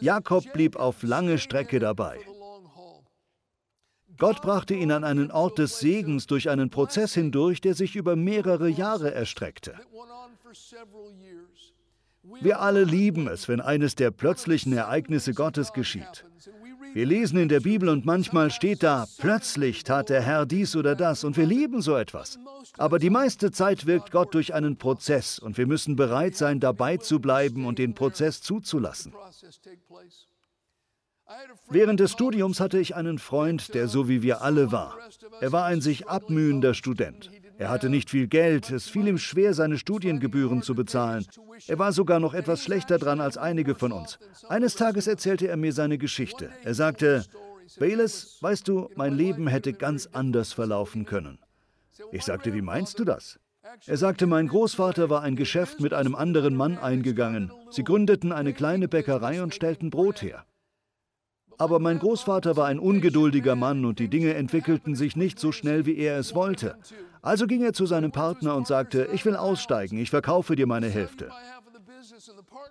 Jakob 0.02 0.52
blieb 0.52 0.76
auf 0.76 1.04
lange 1.04 1.38
Strecke 1.38 1.80
dabei. 1.80 2.20
Gott 4.20 4.42
brachte 4.42 4.74
ihn 4.76 4.92
an 4.92 5.04
einen 5.04 5.32
Ort 5.32 5.58
des 5.58 5.80
Segens 5.80 6.28
durch 6.28 6.50
einen 6.50 6.70
Prozess 6.70 7.14
hindurch, 7.14 7.62
der 7.62 7.74
sich 7.74 7.96
über 7.96 8.16
mehrere 8.16 8.68
Jahre 8.70 9.14
erstreckte. 9.14 9.74
Wir 12.42 12.60
alle 12.60 12.84
lieben 12.84 13.28
es, 13.28 13.48
wenn 13.48 13.62
eines 13.62 13.96
der 13.96 14.12
plötzlichen 14.12 14.74
Ereignisse 14.74 15.34
Gottes 15.34 15.74
geschieht. 15.74 16.26
Wir 16.94 17.06
lesen 17.06 17.38
in 17.38 17.50
der 17.50 17.60
Bibel 17.60 17.88
und 17.88 18.06
manchmal 18.06 18.50
steht 18.52 18.82
da, 18.82 19.06
plötzlich 19.20 19.84
tat 19.84 20.10
der 20.10 20.22
Herr 20.22 20.46
dies 20.46 20.76
oder 20.76 20.96
das 20.96 21.24
und 21.24 21.38
wir 21.38 21.46
lieben 21.46 21.82
so 21.82 21.96
etwas. 21.96 22.40
Aber 22.78 22.98
die 22.98 23.12
meiste 23.12 23.52
Zeit 23.52 23.86
wirkt 23.86 24.12
Gott 24.12 24.34
durch 24.34 24.54
einen 24.54 24.78
Prozess 24.78 25.38
und 25.40 25.58
wir 25.58 25.68
müssen 25.68 25.96
bereit 25.96 26.36
sein, 26.36 26.60
dabei 26.60 26.98
zu 26.98 27.20
bleiben 27.20 27.66
und 27.66 27.78
den 27.78 27.94
Prozess 27.94 28.42
zuzulassen. 28.42 29.14
Während 31.70 32.00
des 32.00 32.12
Studiums 32.12 32.60
hatte 32.60 32.80
ich 32.80 32.96
einen 32.96 33.20
Freund, 33.20 33.74
der 33.74 33.88
so 33.88 34.10
wie 34.10 34.22
wir 34.22 34.42
alle 34.42 34.72
war. 34.72 34.98
Er 35.42 35.52
war 35.52 35.66
ein 35.66 35.82
sich 35.82 36.08
abmühender 36.08 36.74
Student. 36.74 37.30
Er 37.58 37.70
hatte 37.70 37.90
nicht 37.90 38.10
viel 38.10 38.28
Geld, 38.28 38.72
es 38.72 38.88
fiel 38.88 39.08
ihm 39.08 39.18
schwer, 39.18 39.54
seine 39.54 39.78
Studiengebühren 39.78 40.62
zu 40.62 40.76
bezahlen. 40.76 41.26
Er 41.68 41.78
war 41.78 41.92
sogar 41.92 42.20
noch 42.20 42.34
etwas 42.34 42.64
schlechter 42.64 42.98
dran 42.98 43.20
als 43.20 43.38
einige 43.38 43.76
von 43.76 43.92
uns. 43.92 44.18
Eines 44.48 44.76
Tages 44.76 45.08
erzählte 45.08 45.48
er 45.48 45.58
mir 45.58 45.74
seine 45.74 45.98
Geschichte. 45.98 46.50
Er 46.64 46.74
sagte, 46.74 47.26
Bayless, 47.78 48.38
weißt 48.42 48.68
du, 48.68 48.90
mein 48.96 49.14
Leben 49.14 49.48
hätte 49.48 49.74
ganz 49.74 50.08
anders 50.12 50.54
verlaufen 50.54 51.06
können. 51.06 51.38
Ich 52.12 52.24
sagte, 52.24 52.54
wie 52.54 52.62
meinst 52.62 52.98
du 52.98 53.04
das? 53.04 53.40
Er 53.86 53.98
sagte, 53.98 54.26
mein 54.26 54.48
Großvater 54.48 55.10
war 55.10 55.22
ein 55.22 55.36
Geschäft 55.36 55.80
mit 55.80 55.94
einem 55.94 56.16
anderen 56.16 56.56
Mann 56.56 56.78
eingegangen. 56.78 57.52
Sie 57.70 57.84
gründeten 57.84 58.32
eine 58.32 58.54
kleine 58.54 58.88
Bäckerei 58.88 59.44
und 59.44 59.54
stellten 59.54 59.90
Brot 59.90 60.22
her. 60.22 60.46
Aber 61.60 61.80
mein 61.80 62.00
Großvater 62.00 62.56
war 62.56 62.68
ein 62.68 62.80
ungeduldiger 62.80 63.56
Mann 63.56 63.84
und 63.84 64.00
die 64.00 64.08
Dinge 64.08 64.34
entwickelten 64.34 64.96
sich 64.96 65.18
nicht 65.18 65.40
so 65.40 65.52
schnell, 65.52 65.86
wie 65.86 65.98
er 65.98 66.18
es 66.18 66.34
wollte. 66.34 66.78
Also 67.22 67.48
ging 67.48 67.62
er 67.62 67.74
zu 67.74 67.86
seinem 67.86 68.14
Partner 68.14 68.56
und 68.56 68.66
sagte, 68.66 69.10
ich 69.14 69.26
will 69.26 69.36
aussteigen, 69.36 70.00
ich 70.00 70.10
verkaufe 70.10 70.56
dir 70.56 70.68
meine 70.68 70.88
Hälfte. 70.88 71.30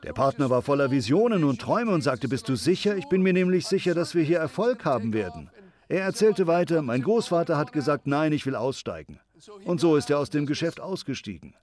Der 0.05 0.15
Partner 0.15 0.49
war 0.49 0.63
voller 0.63 0.91
Visionen 0.91 1.45
und 1.45 1.61
Träume 1.61 1.93
und 1.93 2.01
sagte, 2.01 2.29
bist 2.29 2.49
du 2.49 2.57
sicher? 2.57 2.97
Ich 2.97 3.11
bin 3.11 3.23
mir 3.23 3.35
nämlich 3.35 3.67
sicher, 3.67 3.95
dass 3.95 4.15
wir 4.15 4.23
hier 4.23 4.39
Erfolg 4.39 4.87
haben 4.87 5.13
werden. 5.13 5.51
Er 5.89 6.03
erzählte 6.03 6.47
weiter, 6.47 6.81
mein 6.81 7.03
Großvater 7.03 7.59
hat 7.59 7.73
gesagt, 7.73 8.07
nein, 8.07 8.33
ich 8.33 8.47
will 8.47 8.57
aussteigen. 8.57 9.21
Und 9.67 9.81
so 9.81 9.97
ist 9.97 10.09
er 10.09 10.19
aus 10.19 10.31
dem 10.31 10.47
Geschäft 10.47 10.81
ausgestiegen. 10.81 11.55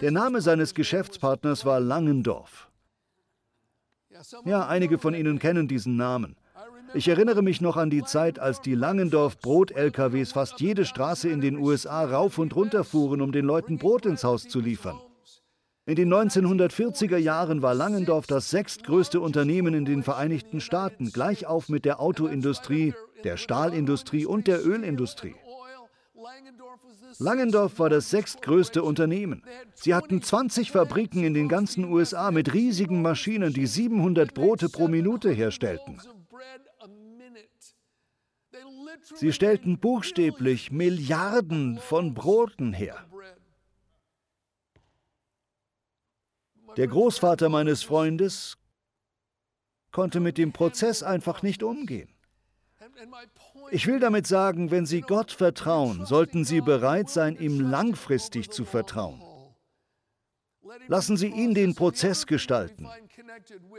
Der 0.00 0.12
Name 0.12 0.40
seines 0.40 0.74
Geschäftspartners 0.74 1.66
war 1.66 1.78
Langendorf. 1.78 2.70
Ja, 4.46 4.66
einige 4.66 4.98
von 4.98 5.14
Ihnen 5.14 5.38
kennen 5.38 5.68
diesen 5.68 5.96
Namen. 5.96 6.36
Ich 6.94 7.08
erinnere 7.08 7.42
mich 7.42 7.60
noch 7.60 7.76
an 7.76 7.90
die 7.90 8.04
Zeit, 8.04 8.38
als 8.38 8.60
die 8.60 8.76
Langendorf 8.76 9.38
Brot-LKWs 9.38 10.30
fast 10.30 10.60
jede 10.60 10.84
Straße 10.84 11.28
in 11.28 11.40
den 11.40 11.58
USA 11.58 12.04
rauf 12.04 12.38
und 12.38 12.54
runter 12.54 12.84
fuhren, 12.84 13.20
um 13.20 13.32
den 13.32 13.44
Leuten 13.44 13.78
Brot 13.78 14.06
ins 14.06 14.22
Haus 14.22 14.46
zu 14.46 14.60
liefern. 14.60 15.00
In 15.86 15.96
den 15.96 16.12
1940er 16.14 17.16
Jahren 17.16 17.62
war 17.62 17.74
Langendorf 17.74 18.28
das 18.28 18.48
sechstgrößte 18.50 19.20
Unternehmen 19.20 19.74
in 19.74 19.84
den 19.84 20.04
Vereinigten 20.04 20.60
Staaten, 20.60 21.10
gleich 21.10 21.46
auf 21.46 21.68
mit 21.68 21.84
der 21.84 22.00
Autoindustrie, 22.00 22.94
der 23.24 23.38
Stahlindustrie 23.38 24.24
und 24.24 24.46
der 24.46 24.64
Ölindustrie. 24.64 25.34
Langendorf 27.18 27.78
war 27.78 27.90
das 27.90 28.10
sechstgrößte 28.10 28.82
Unternehmen. 28.82 29.42
Sie 29.74 29.94
hatten 29.94 30.22
20 30.22 30.70
Fabriken 30.70 31.24
in 31.24 31.34
den 31.34 31.48
ganzen 31.48 31.84
USA 31.84 32.30
mit 32.30 32.54
riesigen 32.54 33.02
Maschinen, 33.02 33.52
die 33.52 33.66
700 33.66 34.32
Brote 34.32 34.68
pro 34.68 34.88
Minute 34.88 35.30
herstellten. 35.30 36.00
Sie 39.02 39.32
stellten 39.32 39.78
buchstäblich 39.78 40.70
Milliarden 40.70 41.78
von 41.78 42.14
Broten 42.14 42.72
her. 42.72 43.04
Der 46.76 46.88
Großvater 46.88 47.48
meines 47.48 47.82
Freundes 47.82 48.56
konnte 49.92 50.18
mit 50.20 50.38
dem 50.38 50.52
Prozess 50.52 51.02
einfach 51.02 51.42
nicht 51.42 51.62
umgehen. 51.62 52.08
Ich 53.70 53.86
will 53.86 54.00
damit 54.00 54.26
sagen, 54.26 54.70
wenn 54.70 54.86
Sie 54.86 55.00
Gott 55.00 55.30
vertrauen, 55.32 56.04
sollten 56.04 56.44
Sie 56.44 56.60
bereit 56.60 57.08
sein, 57.08 57.36
ihm 57.36 57.60
langfristig 57.60 58.50
zu 58.50 58.64
vertrauen. 58.64 59.22
Lassen 60.88 61.16
Sie 61.16 61.28
ihn 61.28 61.54
den 61.54 61.74
Prozess 61.74 62.26
gestalten. 62.26 62.86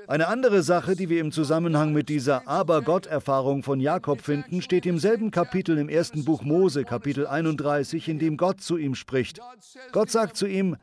Eine 0.07 0.27
andere 0.27 0.63
Sache, 0.63 0.95
die 0.95 1.09
wir 1.09 1.21
im 1.21 1.31
Zusammenhang 1.31 1.93
mit 1.93 2.09
dieser 2.09 2.47
Aber-Gott-Erfahrung 2.47 3.63
von 3.63 3.79
Jakob 3.79 4.21
finden, 4.21 4.61
steht 4.61 4.85
im 4.85 4.99
selben 4.99 5.31
Kapitel 5.31 5.77
im 5.77 5.89
ersten 5.89 6.25
Buch 6.25 6.43
Mose, 6.43 6.83
Kapitel 6.83 7.27
31, 7.27 8.09
in 8.09 8.19
dem 8.19 8.37
Gott 8.37 8.61
zu 8.61 8.77
ihm 8.77 8.95
spricht. 8.95 9.39
Gott 9.91 10.09
sagt 10.11 10.37
zu 10.37 10.47
ihm, 10.47 10.77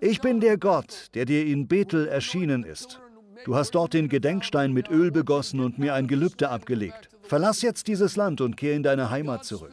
ich 0.00 0.20
bin 0.20 0.40
der 0.40 0.58
Gott, 0.58 1.08
der 1.14 1.24
dir 1.24 1.46
in 1.46 1.68
Bethel 1.68 2.08
erschienen 2.08 2.64
ist. 2.64 3.00
Du 3.44 3.56
hast 3.56 3.72
dort 3.72 3.94
den 3.94 4.08
Gedenkstein 4.08 4.72
mit 4.72 4.88
Öl 4.90 5.10
begossen 5.10 5.60
und 5.60 5.78
mir 5.78 5.94
ein 5.94 6.06
Gelübde 6.06 6.48
abgelegt. 6.48 7.08
Verlass 7.22 7.62
jetzt 7.62 7.88
dieses 7.88 8.16
Land 8.16 8.40
und 8.40 8.56
kehr 8.56 8.74
in 8.74 8.82
deine 8.82 9.10
Heimat 9.10 9.44
zurück. 9.44 9.72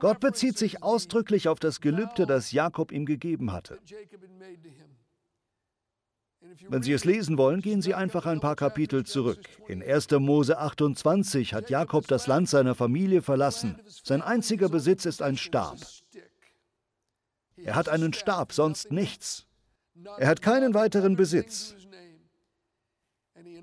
Gott 0.00 0.20
bezieht 0.20 0.58
sich 0.58 0.82
ausdrücklich 0.82 1.48
auf 1.48 1.58
das 1.60 1.80
Gelübde, 1.80 2.26
das 2.26 2.52
Jakob 2.52 2.92
ihm 2.92 3.06
gegeben 3.06 3.52
hatte. 3.52 3.78
Wenn 6.68 6.82
Sie 6.82 6.92
es 6.92 7.04
lesen 7.04 7.38
wollen, 7.38 7.60
gehen 7.60 7.82
Sie 7.82 7.94
einfach 7.94 8.26
ein 8.26 8.40
paar 8.40 8.56
Kapitel 8.56 9.04
zurück. 9.04 9.40
In 9.68 9.82
1. 9.82 10.10
Mose 10.12 10.58
28 10.58 11.54
hat 11.54 11.70
Jakob 11.70 12.06
das 12.06 12.26
Land 12.26 12.48
seiner 12.48 12.74
Familie 12.74 13.22
verlassen. 13.22 13.78
Sein 13.86 14.22
einziger 14.22 14.68
Besitz 14.68 15.04
ist 15.04 15.22
ein 15.22 15.36
Stab. 15.36 15.78
Er 17.56 17.74
hat 17.74 17.88
einen 17.88 18.12
Stab, 18.12 18.52
sonst 18.52 18.92
nichts. 18.92 19.46
Er 20.18 20.28
hat 20.28 20.42
keinen 20.42 20.74
weiteren 20.74 21.16
Besitz. 21.16 21.74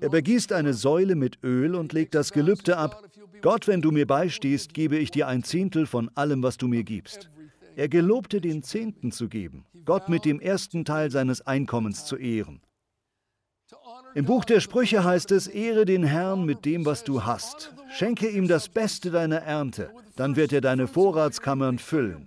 Er 0.00 0.10
begießt 0.10 0.52
eine 0.52 0.74
Säule 0.74 1.14
mit 1.14 1.42
Öl 1.42 1.74
und 1.74 1.92
legt 1.92 2.14
das 2.14 2.32
Gelübde 2.32 2.76
ab. 2.76 3.02
Gott, 3.40 3.66
wenn 3.66 3.80
du 3.80 3.90
mir 3.90 4.06
beistehst, 4.06 4.74
gebe 4.74 4.98
ich 4.98 5.10
dir 5.10 5.28
ein 5.28 5.42
Zehntel 5.42 5.86
von 5.86 6.10
allem, 6.14 6.42
was 6.42 6.56
du 6.56 6.68
mir 6.68 6.84
gibst. 6.84 7.30
Er 7.76 7.88
gelobte, 7.88 8.40
den 8.40 8.62
Zehnten 8.62 9.12
zu 9.12 9.28
geben, 9.28 9.66
Gott 9.84 10.08
mit 10.08 10.24
dem 10.24 10.40
ersten 10.40 10.84
Teil 10.84 11.10
seines 11.10 11.46
Einkommens 11.46 12.06
zu 12.06 12.16
ehren. 12.16 12.60
Im 14.16 14.24
Buch 14.24 14.46
der 14.46 14.60
Sprüche 14.60 15.04
heißt 15.04 15.30
es, 15.30 15.46
ehre 15.46 15.84
den 15.84 16.02
Herrn 16.02 16.46
mit 16.46 16.64
dem, 16.64 16.86
was 16.86 17.04
du 17.04 17.24
hast. 17.24 17.74
Schenke 17.90 18.30
ihm 18.30 18.48
das 18.48 18.70
Beste 18.70 19.10
deiner 19.10 19.42
Ernte, 19.42 19.90
dann 20.16 20.36
wird 20.36 20.54
er 20.54 20.62
deine 20.62 20.88
Vorratskammern 20.88 21.78
füllen. 21.78 22.26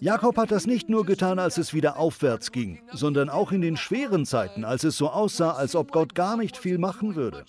Jakob 0.00 0.36
hat 0.38 0.50
das 0.50 0.66
nicht 0.66 0.88
nur 0.88 1.06
getan, 1.06 1.38
als 1.38 1.56
es 1.56 1.72
wieder 1.72 1.98
aufwärts 2.00 2.50
ging, 2.50 2.80
sondern 2.92 3.30
auch 3.30 3.52
in 3.52 3.60
den 3.60 3.76
schweren 3.76 4.26
Zeiten, 4.26 4.64
als 4.64 4.82
es 4.82 4.96
so 4.96 5.08
aussah, 5.08 5.52
als 5.52 5.76
ob 5.76 5.92
Gott 5.92 6.16
gar 6.16 6.36
nicht 6.36 6.56
viel 6.56 6.78
machen 6.78 7.14
würde. 7.14 7.44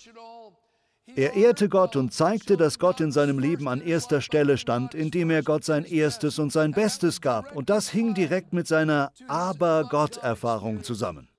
Er 1.16 1.34
ehrte 1.34 1.68
Gott 1.68 1.96
und 1.96 2.12
zeigte, 2.12 2.56
dass 2.56 2.78
Gott 2.78 3.00
in 3.00 3.10
seinem 3.10 3.40
Leben 3.40 3.66
an 3.66 3.80
erster 3.80 4.20
Stelle 4.20 4.58
stand, 4.58 4.94
indem 4.94 5.28
er 5.30 5.42
Gott 5.42 5.64
sein 5.64 5.84
erstes 5.84 6.38
und 6.38 6.52
sein 6.52 6.70
Bestes 6.70 7.20
gab. 7.20 7.56
Und 7.56 7.68
das 7.68 7.88
hing 7.90 8.14
direkt 8.14 8.52
mit 8.52 8.68
seiner 8.68 9.10
Aber-Gott-Erfahrung 9.26 10.84
zusammen. 10.84 11.31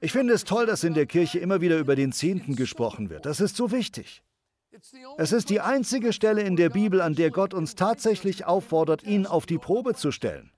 Ich 0.00 0.12
finde 0.12 0.34
es 0.34 0.44
toll, 0.44 0.66
dass 0.66 0.84
in 0.84 0.94
der 0.94 1.06
Kirche 1.06 1.38
immer 1.38 1.60
wieder 1.60 1.78
über 1.78 1.96
den 1.96 2.12
Zehnten 2.12 2.56
gesprochen 2.56 3.10
wird. 3.10 3.26
Das 3.26 3.40
ist 3.40 3.56
so 3.56 3.70
wichtig. 3.70 4.22
Es 5.18 5.32
ist 5.32 5.50
die 5.50 5.60
einzige 5.60 6.12
Stelle 6.12 6.42
in 6.42 6.56
der 6.56 6.70
Bibel, 6.70 7.00
an 7.00 7.14
der 7.14 7.30
Gott 7.30 7.54
uns 7.54 7.74
tatsächlich 7.74 8.46
auffordert, 8.46 9.02
ihn 9.02 9.26
auf 9.26 9.46
die 9.46 9.58
Probe 9.58 9.94
zu 9.94 10.10
stellen. 10.10 10.50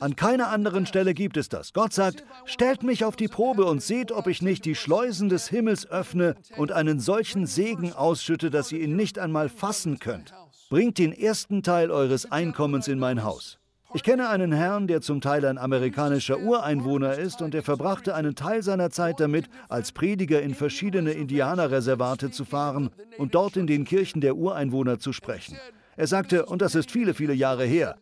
An 0.00 0.16
keiner 0.16 0.48
anderen 0.48 0.86
Stelle 0.86 1.14
gibt 1.14 1.36
es 1.36 1.48
das. 1.48 1.72
Gott 1.72 1.92
sagt, 1.92 2.24
stellt 2.44 2.82
mich 2.82 3.04
auf 3.04 3.16
die 3.16 3.28
Probe 3.28 3.64
und 3.66 3.82
seht, 3.82 4.10
ob 4.10 4.26
ich 4.26 4.42
nicht 4.42 4.64
die 4.64 4.74
Schleusen 4.74 5.28
des 5.28 5.48
Himmels 5.48 5.86
öffne 5.86 6.34
und 6.56 6.72
einen 6.72 6.98
solchen 6.98 7.46
Segen 7.46 7.92
ausschütte, 7.92 8.50
dass 8.50 8.72
ihr 8.72 8.80
ihn 8.80 8.96
nicht 8.96 9.18
einmal 9.18 9.48
fassen 9.48 9.98
könnt. 9.98 10.32
Bringt 10.70 10.98
den 10.98 11.12
ersten 11.12 11.62
Teil 11.62 11.90
eures 11.90 12.30
Einkommens 12.30 12.88
in 12.88 12.98
mein 12.98 13.22
Haus. 13.22 13.58
Ich 13.94 14.02
kenne 14.02 14.28
einen 14.28 14.52
Herrn, 14.52 14.86
der 14.88 15.00
zum 15.00 15.20
Teil 15.20 15.44
ein 15.44 15.58
amerikanischer 15.58 16.40
Ureinwohner 16.40 17.14
ist 17.14 17.40
und 17.40 17.54
er 17.54 17.62
verbrachte 17.62 18.14
einen 18.14 18.34
Teil 18.34 18.62
seiner 18.62 18.90
Zeit 18.90 19.20
damit, 19.20 19.48
als 19.68 19.92
Prediger 19.92 20.42
in 20.42 20.54
verschiedene 20.54 21.12
Indianerreservate 21.12 22.30
zu 22.30 22.44
fahren 22.44 22.90
und 23.16 23.34
dort 23.34 23.56
in 23.56 23.66
den 23.66 23.84
Kirchen 23.84 24.20
der 24.20 24.36
Ureinwohner 24.36 24.98
zu 24.98 25.12
sprechen. 25.12 25.56
Er 25.96 26.06
sagte, 26.06 26.46
und 26.46 26.62
das 26.62 26.74
ist 26.74 26.90
viele, 26.90 27.14
viele 27.14 27.32
Jahre 27.32 27.64
her, 27.64 27.96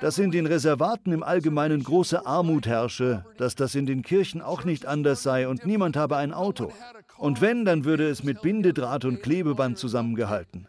dass 0.00 0.18
in 0.18 0.30
den 0.30 0.46
Reservaten 0.46 1.12
im 1.12 1.22
Allgemeinen 1.22 1.82
große 1.82 2.24
Armut 2.24 2.66
herrsche, 2.66 3.24
dass 3.36 3.54
das 3.54 3.74
in 3.74 3.86
den 3.86 4.02
Kirchen 4.02 4.40
auch 4.40 4.64
nicht 4.64 4.86
anders 4.86 5.22
sei 5.22 5.48
und 5.48 5.66
niemand 5.66 5.96
habe 5.96 6.16
ein 6.16 6.32
Auto. 6.32 6.72
Und 7.18 7.40
wenn, 7.40 7.64
dann 7.64 7.84
würde 7.84 8.08
es 8.08 8.24
mit 8.24 8.40
Bindedraht 8.40 9.04
und 9.04 9.22
Klebeband 9.22 9.78
zusammengehalten. 9.78 10.68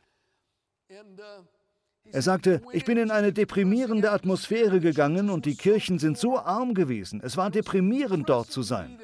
Er 2.15 2.21
sagte, 2.21 2.61
ich 2.71 2.85
bin 2.85 2.97
in 2.97 3.11
eine 3.11 3.33
deprimierende 3.33 4.09
Atmosphäre 4.09 4.79
gegangen 4.79 5.29
und 5.29 5.45
die 5.45 5.57
Kirchen 5.57 5.99
sind 5.99 6.17
so 6.17 6.39
arm 6.39 6.73
gewesen. 6.73 7.19
Es 7.21 7.35
war 7.35 7.49
deprimierend 7.49 8.29
dort 8.29 8.49
zu 8.49 8.61
sein. 8.61 8.97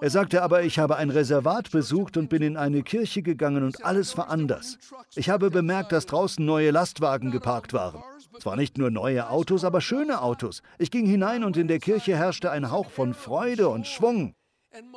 Er 0.00 0.08
sagte 0.08 0.42
aber, 0.42 0.62
ich 0.62 0.78
habe 0.78 0.96
ein 0.96 1.10
Reservat 1.10 1.70
besucht 1.70 2.16
und 2.16 2.30
bin 2.30 2.40
in 2.40 2.56
eine 2.56 2.82
Kirche 2.82 3.20
gegangen 3.20 3.64
und 3.64 3.84
alles 3.84 4.16
war 4.16 4.30
anders. 4.30 4.78
Ich 5.14 5.28
habe 5.28 5.50
bemerkt, 5.50 5.92
dass 5.92 6.06
draußen 6.06 6.42
neue 6.42 6.70
Lastwagen 6.70 7.32
geparkt 7.32 7.74
waren. 7.74 8.02
Zwar 8.40 8.56
nicht 8.56 8.78
nur 8.78 8.90
neue 8.90 9.28
Autos, 9.28 9.62
aber 9.62 9.82
schöne 9.82 10.22
Autos. 10.22 10.62
Ich 10.78 10.90
ging 10.90 11.04
hinein 11.04 11.44
und 11.44 11.58
in 11.58 11.68
der 11.68 11.80
Kirche 11.80 12.16
herrschte 12.16 12.50
ein 12.50 12.70
Hauch 12.70 12.88
von 12.88 13.12
Freude 13.12 13.68
und 13.68 13.86
Schwung. 13.86 14.32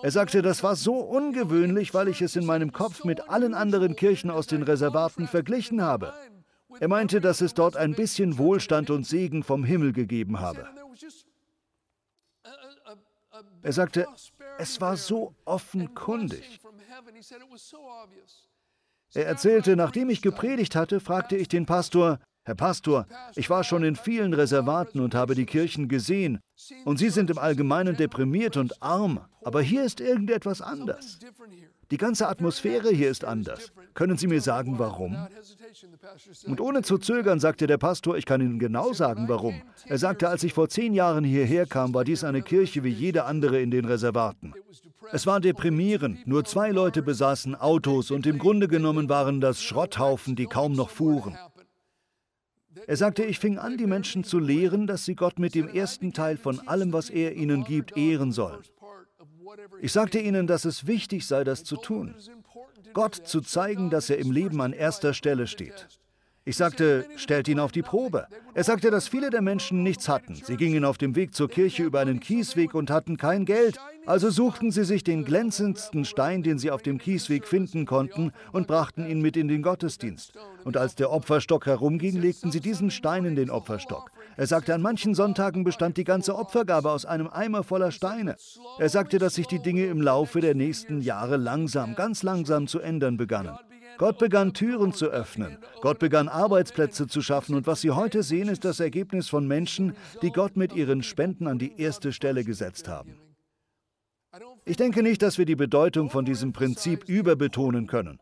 Er 0.01 0.12
sagte, 0.12 0.41
das 0.41 0.63
war 0.63 0.77
so 0.77 0.96
ungewöhnlich, 0.96 1.93
weil 1.93 2.08
ich 2.08 2.22
es 2.22 2.38
in 2.38 2.46
meinem 2.46 2.72
Kopf 2.72 3.03
mit 3.03 3.29
allen 3.29 3.53
anderen 3.53 3.98
Kirchen 3.98 4.31
aus 4.31 4.48
den 4.48 4.63
Reservaten 4.63 5.27
verglichen 5.27 5.81
habe. 5.81 6.13
Er 6.80 6.88
meinte, 6.88 7.22
dass 7.22 7.42
es 7.42 7.54
dort 7.54 7.78
ein 7.78 7.94
bisschen 7.94 8.38
Wohlstand 8.38 8.90
und 8.90 9.06
Segen 9.06 9.44
vom 9.44 9.63
Himmel 9.63 9.94
gegeben 9.94 10.40
habe. 10.40 10.68
Er 13.63 13.74
sagte, 13.74 14.08
es 14.58 14.82
war 14.82 14.98
so 14.98 15.36
offenkundig. 15.46 16.60
Er 19.13 19.25
erzählte, 19.25 19.75
nachdem 19.75 20.10
ich 20.10 20.22
gepredigt 20.22 20.75
hatte, 20.75 21.00
fragte 21.00 21.36
ich 21.36 21.48
den 21.48 21.66
Pastor, 21.66 22.20
Herr 22.44 22.56
Pastor, 22.56 23.06
ich 23.36 23.50
war 23.50 23.63
schon 23.63 23.84
in 23.84 23.96
vielen 23.96 24.34
Reservaten 24.34 25.00
und 25.00 25.13
habe 25.13 25.36
die 25.36 25.46
Kirchen 25.46 25.88
gesehen, 25.88 26.40
und 26.86 26.98
Sie 26.98 27.10
sind 27.10 27.30
im 27.30 27.38
Allgemeinen 27.38 27.96
deprimiert 27.96 28.58
und 28.58 28.82
arm, 28.82 29.24
aber 29.44 29.62
hier 29.62 29.84
ist 29.84 30.00
irgendetwas 30.00 30.62
anders. 30.62 31.20
Die 31.91 31.98
ganze 31.98 32.27
Atmosphäre 32.27 32.89
hier 32.89 33.10
ist 33.10 33.25
anders. 33.25 33.71
Können 33.93 34.17
Sie 34.17 34.27
mir 34.27 34.41
sagen, 34.41 34.79
warum? 34.79 35.27
Und 36.45 36.62
ohne 36.62 36.81
zu 36.83 36.98
zögern 36.98 37.39
sagte 37.39 37.67
der 37.67 37.77
Pastor, 37.77 38.17
ich 38.17 38.25
kann 38.25 38.41
Ihnen 38.41 38.60
genau 38.60 38.93
sagen, 38.93 39.27
warum. 39.27 39.62
Er 39.86 39.98
sagte, 39.98 40.29
als 40.29 40.43
ich 40.43 40.53
vor 40.53 40.69
zehn 40.69 40.93
Jahren 40.93 41.25
hierher 41.25 41.65
kam, 41.65 41.93
war 41.93 42.05
dies 42.05 42.24
eine 42.24 42.41
Kirche 42.41 42.83
wie 42.83 42.89
jede 42.89 43.25
andere 43.25 43.62
in 43.62 43.71
den 43.71 43.86
Reservaten. 43.86 44.53
Es 45.12 45.27
war 45.27 45.41
deprimierend. 45.41 46.25
Nur 46.25 46.45
zwei 46.45 46.71
Leute 46.71 47.01
besaßen 47.01 47.55
Autos 47.55 48.12
und 48.12 48.25
im 48.25 48.39
Grunde 48.39 48.69
genommen 48.69 49.10
waren 49.10 49.41
das 49.41 49.62
Schrotthaufen, 49.62 50.36
die 50.36 50.45
kaum 50.45 50.74
noch 50.74 50.89
fuhren. 50.89 51.38
Er 52.88 52.95
sagte, 52.95 53.24
ich 53.24 53.39
fing 53.39 53.57
an, 53.57 53.77
die 53.77 53.86
Menschen 53.86 54.24
zu 54.24 54.39
lehren, 54.39 54.88
dass 54.88 55.03
sie 55.03 55.15
Gott 55.15 55.39
mit 55.39 55.55
dem 55.55 55.67
ersten 55.67 56.13
Teil 56.13 56.38
von 56.38 56.65
allem, 56.67 56.93
was 56.93 57.10
er 57.10 57.36
ihnen 57.36 57.65
gibt, 57.65 57.98
ehren 57.98 58.31
sollen. 58.31 58.62
Ich 59.81 59.91
sagte 59.91 60.20
ihnen, 60.20 60.48
dass 60.48 60.65
es 60.65 60.88
wichtig 60.88 61.25
sei, 61.25 61.43
das 61.43 61.63
zu 61.63 61.77
tun. 61.77 62.15
Gott 62.93 63.15
zu 63.15 63.41
zeigen, 63.41 63.89
dass 63.89 64.10
er 64.10 64.17
im 64.17 64.31
Leben 64.31 64.62
an 64.62 64.74
erster 64.74 65.13
Stelle 65.13 65.48
steht. 65.48 65.88
Ich 66.43 66.58
sagte, 66.58 67.05
stellt 67.17 67.48
ihn 67.48 67.60
auf 67.60 67.72
die 67.72 67.84
Probe. 67.84 68.25
Er 68.55 68.63
sagte, 68.63 68.89
dass 68.89 69.08
viele 69.08 69.29
der 69.29 69.43
Menschen 69.43 69.84
nichts 69.84 70.10
hatten. 70.10 70.34
Sie 70.34 70.58
gingen 70.58 70.86
auf 70.86 70.98
dem 70.98 71.15
Weg 71.15 71.36
zur 71.36 71.48
Kirche 71.48 71.84
über 71.84 72.00
einen 72.00 72.20
Kiesweg 72.20 72.74
und 72.74 72.89
hatten 72.89 73.17
kein 73.17 73.46
Geld. 73.46 73.79
Also 74.08 74.31
suchten 74.31 74.72
sie 74.72 74.84
sich 74.84 75.03
den 75.03 75.24
glänzendsten 75.24 76.03
Stein, 76.03 76.41
den 76.41 76.58
sie 76.58 76.72
auf 76.72 76.81
dem 76.81 76.98
Kiesweg 76.98 77.48
finden 77.48 77.86
konnten, 77.86 78.31
und 78.53 78.65
brachten 78.65 79.08
ihn 79.08 79.22
mit 79.22 79.38
in 79.38 79.50
den 79.50 79.62
Gottesdienst. 79.62 80.34
Und 80.63 80.77
als 80.77 80.96
der 80.96 81.12
Opferstock 81.12 81.67
herumging, 81.67 82.20
legten 82.20 82.51
sie 82.51 82.60
diesen 82.60 82.89
Stein 82.89 83.25
in 83.25 83.36
den 83.36 83.51
Opferstock. 83.51 84.12
Er 84.38 84.47
sagte, 84.47 84.73
an 84.73 84.81
manchen 84.81 85.13
Sonntagen 85.13 85.63
bestand 85.63 85.97
die 85.97 86.03
ganze 86.03 86.35
Opfergabe 86.35 86.91
aus 86.91 87.05
einem 87.05 87.27
Eimer 87.27 87.63
voller 87.63 87.91
Steine. 87.91 88.35
Er 88.79 88.89
sagte, 88.89 89.17
dass 89.17 89.35
sich 89.35 89.47
die 89.47 89.61
Dinge 89.61 89.85
im 89.85 90.01
Laufe 90.01 90.41
der 90.41 90.55
nächsten 90.55 91.01
Jahre 91.01 91.38
langsam, 91.38 91.95
ganz 91.95 92.23
langsam 92.23 92.67
zu 92.67 92.79
ändern 92.79 93.17
begannen. 93.17 93.57
Gott 93.97 94.17
begann 94.17 94.53
Türen 94.53 94.93
zu 94.93 95.07
öffnen. 95.07 95.57
Gott 95.81 96.00
begann 96.00 96.27
Arbeitsplätze 96.27 97.07
zu 97.07 97.21
schaffen. 97.21 97.55
Und 97.55 97.67
was 97.67 97.81
Sie 97.81 97.91
heute 97.91 98.23
sehen, 98.23 98.47
ist 98.47 98.65
das 98.65 98.79
Ergebnis 98.79 99.29
von 99.29 99.47
Menschen, 99.47 99.95
die 100.21 100.31
Gott 100.31 100.57
mit 100.57 100.73
ihren 100.73 101.03
Spenden 101.03 101.47
an 101.47 101.59
die 101.59 101.79
erste 101.79 102.11
Stelle 102.11 102.43
gesetzt 102.43 102.88
haben. 102.88 103.15
Ich 104.65 104.77
denke 104.77 105.03
nicht, 105.03 105.21
dass 105.21 105.38
wir 105.38 105.45
die 105.45 105.55
Bedeutung 105.55 106.09
von 106.09 106.25
diesem 106.25 106.53
Prinzip 106.53 107.07
überbetonen 107.07 107.85
können. 107.85 108.19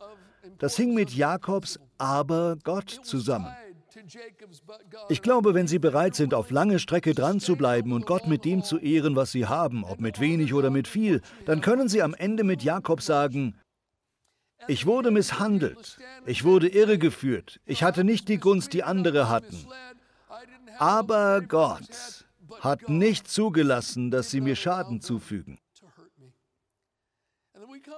Das 0.57 0.75
hing 0.75 0.93
mit 0.93 1.11
Jakobs 1.11 1.79
Aber 1.97 2.57
Gott 2.63 2.89
zusammen. 2.89 3.53
Ich 5.10 5.22
glaube, 5.22 5.53
wenn 5.53 5.68
Sie 5.68 5.79
bereit 5.79 6.15
sind, 6.15 6.34
auf 6.34 6.51
lange 6.51 6.79
Strecke 6.79 7.13
dran 7.13 7.39
zu 7.39 7.56
bleiben 7.56 7.94
und 7.94 8.06
Gott 8.06 8.27
mit 8.27 8.46
dem 8.46 8.63
zu 8.63 8.77
ehren, 8.77 9.15
was 9.15 9.32
Sie 9.32 9.46
haben, 9.46 9.84
ob 9.84 10.00
mit 10.00 10.20
wenig 10.20 10.53
oder 10.53 10.70
mit 10.70 10.88
viel, 10.88 11.22
dann 11.46 11.62
können 11.62 11.89
Sie 11.89 12.01
am 12.01 12.13
Ende 12.13 12.44
mit 12.44 12.63
Jakob 12.63 13.01
sagen, 13.01 13.56
ich 14.68 14.86
wurde 14.86 15.12
misshandelt, 15.12 15.98
ich 16.25 16.44
wurde 16.44 16.68
irregeführt, 16.68 17.60
ich 17.65 17.84
hatte 17.84 18.03
nicht 18.03 18.27
die 18.27 18.38
Gunst, 18.38 18.74
die 18.74 18.84
andere 18.84 19.29
hatten. 19.29 19.65
Aber 20.77 21.41
Gott 21.41 22.25
hat 22.62 22.89
nicht 22.89 23.27
zugelassen, 23.27 24.12
dass 24.12 24.32
sie 24.32 24.41
mir 24.41 24.56
Schaden 24.56 25.01
zufügen. 25.01 25.60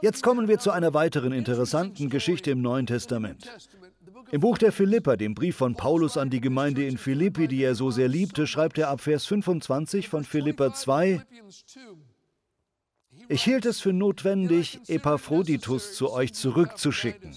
Jetzt 0.01 0.23
kommen 0.23 0.47
wir 0.47 0.59
zu 0.59 0.71
einer 0.71 0.93
weiteren 0.93 1.31
interessanten 1.31 2.09
Geschichte 2.09 2.51
im 2.51 2.61
Neuen 2.61 2.85
Testament. 2.85 3.50
Im 4.31 4.41
Buch 4.41 4.57
der 4.57 4.71
Philipper, 4.71 5.17
dem 5.17 5.35
Brief 5.35 5.57
von 5.57 5.75
Paulus 5.75 6.17
an 6.17 6.29
die 6.29 6.41
Gemeinde 6.41 6.85
in 6.85 6.97
Philippi, 6.97 7.47
die 7.47 7.63
er 7.63 7.75
so 7.75 7.91
sehr 7.91 8.07
liebte, 8.07 8.47
schreibt 8.47 8.77
er 8.77 8.89
ab 8.89 9.01
Vers 9.01 9.25
25 9.25 10.07
von 10.07 10.23
Philipper 10.23 10.73
2, 10.73 11.25
ich 13.27 13.43
hielt 13.43 13.65
es 13.65 13.79
für 13.79 13.93
notwendig, 13.93 14.79
Epaphroditus 14.88 15.93
zu 15.93 16.11
euch 16.11 16.33
zurückzuschicken. 16.33 17.35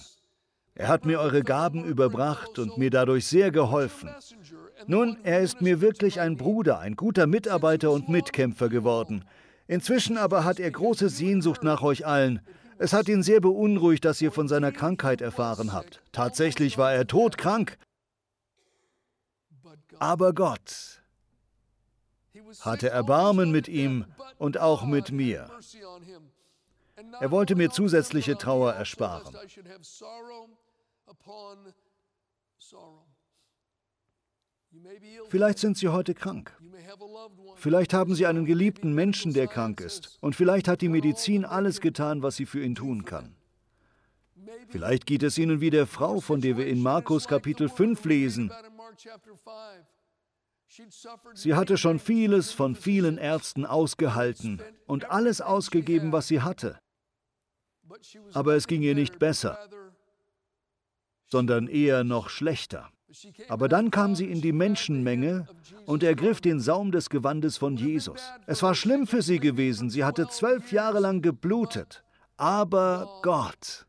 Er 0.74 0.88
hat 0.88 1.04
mir 1.04 1.20
eure 1.20 1.42
Gaben 1.42 1.84
überbracht 1.84 2.58
und 2.58 2.78
mir 2.78 2.90
dadurch 2.90 3.26
sehr 3.26 3.52
geholfen. 3.52 4.10
Nun, 4.88 5.18
er 5.22 5.40
ist 5.40 5.60
mir 5.60 5.80
wirklich 5.80 6.20
ein 6.20 6.36
Bruder, 6.36 6.80
ein 6.80 6.96
guter 6.96 7.28
Mitarbeiter 7.28 7.92
und 7.92 8.08
Mitkämpfer 8.08 8.68
geworden. 8.68 9.24
Inzwischen 9.66 10.18
aber 10.18 10.44
hat 10.44 10.61
er 10.61 10.71
große 10.71 11.09
Sehnsucht 11.09 11.62
nach 11.62 11.83
euch 11.83 12.06
allen. 12.06 12.40
Es 12.78 12.92
hat 12.92 13.09
ihn 13.09 13.23
sehr 13.23 13.40
beunruhigt, 13.40 14.04
dass 14.04 14.21
ihr 14.21 14.33
von 14.33 14.49
seiner 14.49 14.73
Krankheit 14.73 15.21
erfahren 15.21 15.73
habt. 15.73 16.02
Tatsächlich 16.12 16.76
war 16.76 16.92
er 16.92 17.06
todkrank. 17.06 17.78
Aber 19.99 20.33
Gott 20.33 21.00
hatte 22.61 22.90
Erbarmen 22.90 23.50
mit 23.50 23.68
ihm 23.68 24.06
und 24.38 24.59
auch 24.59 24.85
mit 24.85 25.12
mir. 25.12 25.49
Er 27.20 27.31
wollte 27.31 27.55
mir 27.55 27.70
zusätzliche 27.70 28.37
Trauer 28.37 28.72
ersparen. 28.72 29.35
Vielleicht 35.28 35.58
sind 35.58 35.76
Sie 35.76 35.88
heute 35.88 36.14
krank. 36.14 36.56
Vielleicht 37.56 37.94
haben 37.94 38.14
Sie 38.14 38.26
einen 38.26 38.44
geliebten 38.44 38.94
Menschen, 38.94 39.32
der 39.32 39.46
krank 39.46 39.80
ist. 39.80 40.18
Und 40.20 40.37
vielleicht 40.37 40.68
hat 40.68 40.80
die 40.80 40.88
Medizin 40.88 41.44
alles 41.44 41.80
getan, 41.80 42.22
was 42.22 42.37
sie 42.37 42.46
für 42.46 42.62
ihn 42.62 42.74
tun 42.74 43.04
kann. 43.04 43.34
Vielleicht 44.68 45.06
geht 45.06 45.22
es 45.22 45.38
Ihnen 45.38 45.60
wie 45.60 45.70
der 45.70 45.87
Frau, 45.87 46.20
von 46.20 46.40
der 46.40 46.56
wir 46.56 46.66
in 46.66 46.82
Markus 46.82 47.26
Kapitel 47.26 47.68
5 47.68 48.04
lesen. 48.04 48.52
Sie 51.34 51.54
hatte 51.54 51.78
schon 51.78 51.98
vieles 51.98 52.52
von 52.52 52.74
vielen 52.74 53.18
Ärzten 53.18 53.64
ausgehalten 53.64 54.60
und 54.87 55.10
alles 55.10 55.40
ausgegeben, 55.40 56.12
was 56.12 56.28
sie 56.28 56.40
hatte. 56.40 56.78
Aber 58.32 58.54
es 58.54 58.66
ging 58.66 58.82
ihr 58.82 58.94
nicht 58.94 59.18
besser, 59.18 59.58
sondern 61.26 61.68
eher 61.68 62.02
noch 62.02 62.28
schlechter. 62.28 62.90
Aber 63.48 63.68
dann 63.68 63.90
kam 63.90 64.14
sie 64.14 64.27
in 64.31 64.40
die 64.40 64.53
Menschenmenge 64.53 65.46
und 65.87 66.03
ergriff 66.03 66.40
den 66.40 66.61
Saum 66.61 66.92
des 66.92 67.11
Gewandes 67.11 67.57
von 67.57 67.77
Jesus. 67.77 68.20
Es 68.46 68.62
war 68.62 68.74
schlimm 68.74 69.07
für 69.07 69.22
sie 69.22 69.38
gewesen. 69.38 69.90
Sie 69.90 70.05
hatte 70.05 70.29
zwölf 70.29 70.72
Jahre 70.72 71.00
lang 71.00 71.22
geblutet. 71.22 72.03
Aber 72.37 73.20
Gott. 73.22 73.87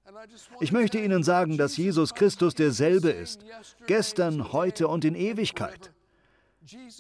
Ich 0.60 0.72
möchte 0.72 1.00
Ihnen 1.00 1.24
sagen, 1.24 1.58
dass 1.58 1.78
Jesus 1.78 2.14
Christus 2.14 2.56
derselbe 2.56 3.10
ist. 3.10 3.46
Gestern, 3.88 4.52
heute 4.52 4.88
und 4.88 5.06
in 5.06 5.16
Ewigkeit. 5.16 5.92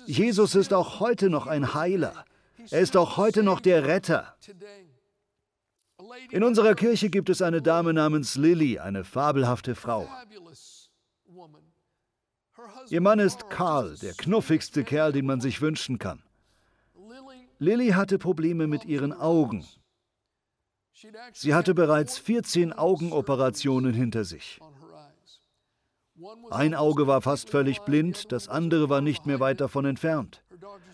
Jesus 0.05 0.55
ist 0.55 0.73
auch 0.73 0.99
heute 0.99 1.29
noch 1.29 1.47
ein 1.47 1.73
Heiler. 1.73 2.25
Er 2.71 2.81
ist 2.81 2.97
auch 2.97 3.17
heute 3.17 3.43
noch 3.43 3.59
der 3.59 3.85
Retter. 3.85 4.35
In 6.31 6.43
unserer 6.43 6.75
Kirche 6.75 7.09
gibt 7.09 7.29
es 7.29 7.41
eine 7.41 7.61
Dame 7.61 7.93
namens 7.93 8.35
Lilly, 8.35 8.79
eine 8.79 9.03
fabelhafte 9.03 9.75
Frau. 9.75 10.07
Ihr 12.89 13.01
Mann 13.01 13.19
ist 13.19 13.49
Karl, 13.49 13.97
der 13.97 14.13
knuffigste 14.13 14.83
Kerl, 14.83 15.11
den 15.11 15.25
man 15.25 15.41
sich 15.41 15.61
wünschen 15.61 15.99
kann. 15.99 16.21
Lilly 17.59 17.89
hatte 17.89 18.17
Probleme 18.17 18.67
mit 18.67 18.85
ihren 18.85 19.13
Augen. 19.13 19.65
Sie 21.33 21.53
hatte 21.53 21.73
bereits 21.73 22.17
14 22.17 22.73
Augenoperationen 22.73 23.93
hinter 23.93 24.23
sich. 24.23 24.59
Ein 26.49 26.73
Auge 26.73 27.07
war 27.07 27.21
fast 27.21 27.49
völlig 27.49 27.79
blind, 27.81 28.31
das 28.31 28.47
andere 28.47 28.89
war 28.89 29.01
nicht 29.01 29.25
mehr 29.25 29.41
weit 29.41 29.59
davon 29.59 29.85
entfernt. 29.85 30.43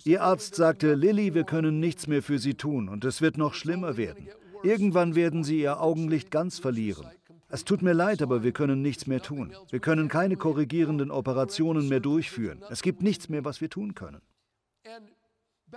Ihr 0.03 0.23
Arzt 0.23 0.55
sagte, 0.55 0.95
Lilly, 0.95 1.35
wir 1.35 1.43
können 1.43 1.79
nichts 1.79 2.07
mehr 2.07 2.23
für 2.23 2.39
Sie 2.39 2.55
tun 2.55 2.89
und 2.89 3.05
es 3.05 3.21
wird 3.21 3.37
noch 3.37 3.53
schlimmer 3.53 3.97
werden. 3.97 4.27
Irgendwann 4.63 5.15
werden 5.15 5.43
Sie 5.43 5.61
Ihr 5.61 5.79
Augenlicht 5.79 6.31
ganz 6.31 6.57
verlieren. 6.59 7.05
Es 7.51 7.65
tut 7.65 7.81
mir 7.81 7.93
leid, 7.93 8.21
aber 8.21 8.43
wir 8.43 8.53
können 8.53 8.81
nichts 8.81 9.07
mehr 9.07 9.21
tun. 9.21 9.53
Wir 9.69 9.79
können 9.79 10.07
keine 10.07 10.37
korrigierenden 10.37 11.11
Operationen 11.11 11.89
mehr 11.89 11.99
durchführen. 11.99 12.63
Es 12.69 12.81
gibt 12.81 13.03
nichts 13.03 13.27
mehr, 13.27 13.43
was 13.43 13.59
wir 13.59 13.69
tun 13.69 13.93
können. 13.93 14.21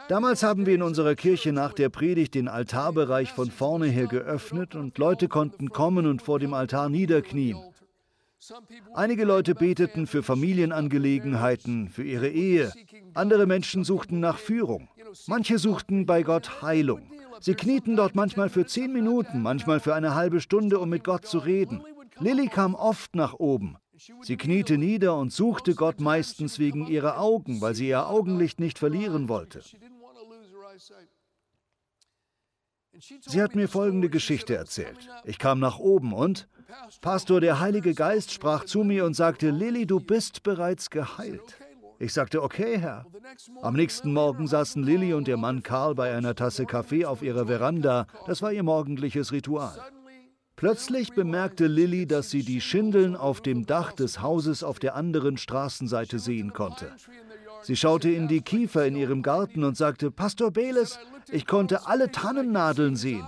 Damals 0.08 0.42
haben 0.42 0.66
wir 0.66 0.74
in 0.74 0.82
unserer 0.82 1.14
Kirche 1.14 1.52
nach 1.52 1.72
der 1.72 1.88
Predigt 1.88 2.34
den 2.34 2.48
Altarbereich 2.48 3.32
von 3.32 3.50
vorne 3.50 3.86
her 3.86 4.06
geöffnet 4.06 4.74
und 4.74 4.98
Leute 4.98 5.28
konnten 5.28 5.70
kommen 5.70 6.06
und 6.06 6.22
vor 6.22 6.38
dem 6.38 6.52
Altar 6.52 6.88
niederknien. 6.88 7.56
Einige 8.94 9.24
Leute 9.24 9.54
beteten 9.54 10.06
für 10.06 10.22
Familienangelegenheiten, 10.22 11.88
für 11.88 12.04
ihre 12.04 12.28
Ehe. 12.28 12.72
Andere 13.14 13.46
Menschen 13.46 13.84
suchten 13.84 14.20
nach 14.20 14.38
Führung. 14.38 14.88
Manche 15.26 15.58
suchten 15.58 16.06
bei 16.06 16.22
Gott 16.22 16.62
Heilung. 16.62 17.10
Sie 17.40 17.54
knieten 17.54 17.96
dort 17.96 18.14
manchmal 18.14 18.48
für 18.48 18.66
zehn 18.66 18.92
Minuten, 18.92 19.42
manchmal 19.42 19.80
für 19.80 19.94
eine 19.94 20.14
halbe 20.14 20.40
Stunde, 20.40 20.78
um 20.78 20.88
mit 20.88 21.04
Gott 21.04 21.26
zu 21.26 21.38
reden. 21.38 21.82
Lilly 22.18 22.48
kam 22.48 22.74
oft 22.74 23.16
nach 23.16 23.34
oben. 23.34 23.76
Sie 24.22 24.36
kniete 24.36 24.76
nieder 24.76 25.16
und 25.16 25.32
suchte 25.32 25.74
Gott 25.74 26.00
meistens 26.00 26.58
wegen 26.58 26.86
ihrer 26.86 27.18
Augen, 27.18 27.60
weil 27.60 27.74
sie 27.74 27.88
ihr 27.88 28.08
Augenlicht 28.08 28.60
nicht 28.60 28.78
verlieren 28.78 29.28
wollte. 29.28 29.62
Sie 33.20 33.42
hat 33.42 33.54
mir 33.54 33.68
folgende 33.68 34.08
Geschichte 34.08 34.54
erzählt. 34.54 35.08
Ich 35.24 35.38
kam 35.38 35.58
nach 35.58 35.78
oben 35.78 36.12
und 36.12 36.48
Pastor, 37.00 37.40
der 37.40 37.60
Heilige 37.60 37.94
Geist 37.94 38.32
sprach 38.32 38.64
zu 38.64 38.84
mir 38.84 39.04
und 39.04 39.14
sagte, 39.14 39.50
Lilly, 39.50 39.86
du 39.86 40.00
bist 40.00 40.42
bereits 40.42 40.90
geheilt. 40.90 41.58
Ich 41.98 42.12
sagte, 42.12 42.42
okay, 42.42 42.78
Herr. 42.78 43.06
Am 43.62 43.74
nächsten 43.74 44.12
Morgen 44.12 44.46
saßen 44.46 44.82
Lilly 44.82 45.14
und 45.14 45.28
ihr 45.28 45.36
Mann 45.36 45.62
Karl 45.62 45.94
bei 45.94 46.14
einer 46.14 46.34
Tasse 46.34 46.66
Kaffee 46.66 47.04
auf 47.04 47.22
ihrer 47.22 47.46
Veranda. 47.46 48.06
Das 48.26 48.42
war 48.42 48.52
ihr 48.52 48.62
morgendliches 48.62 49.32
Ritual. 49.32 49.78
Plötzlich 50.56 51.12
bemerkte 51.12 51.66
Lilly, 51.66 52.06
dass 52.06 52.30
sie 52.30 52.42
die 52.42 52.60
Schindeln 52.60 53.16
auf 53.16 53.40
dem 53.40 53.66
Dach 53.66 53.92
des 53.92 54.20
Hauses 54.20 54.62
auf 54.62 54.78
der 54.78 54.94
anderen 54.94 55.36
Straßenseite 55.36 56.18
sehen 56.18 56.52
konnte. 56.52 56.92
Sie 57.62 57.76
schaute 57.76 58.10
in 58.10 58.28
die 58.28 58.42
Kiefer 58.42 58.86
in 58.86 58.94
ihrem 58.94 59.22
Garten 59.22 59.64
und 59.64 59.76
sagte, 59.76 60.10
Pastor 60.10 60.50
Beles, 60.50 60.98
ich 61.30 61.46
konnte 61.46 61.86
alle 61.86 62.10
Tannennadeln 62.10 62.94
sehen. 62.96 63.24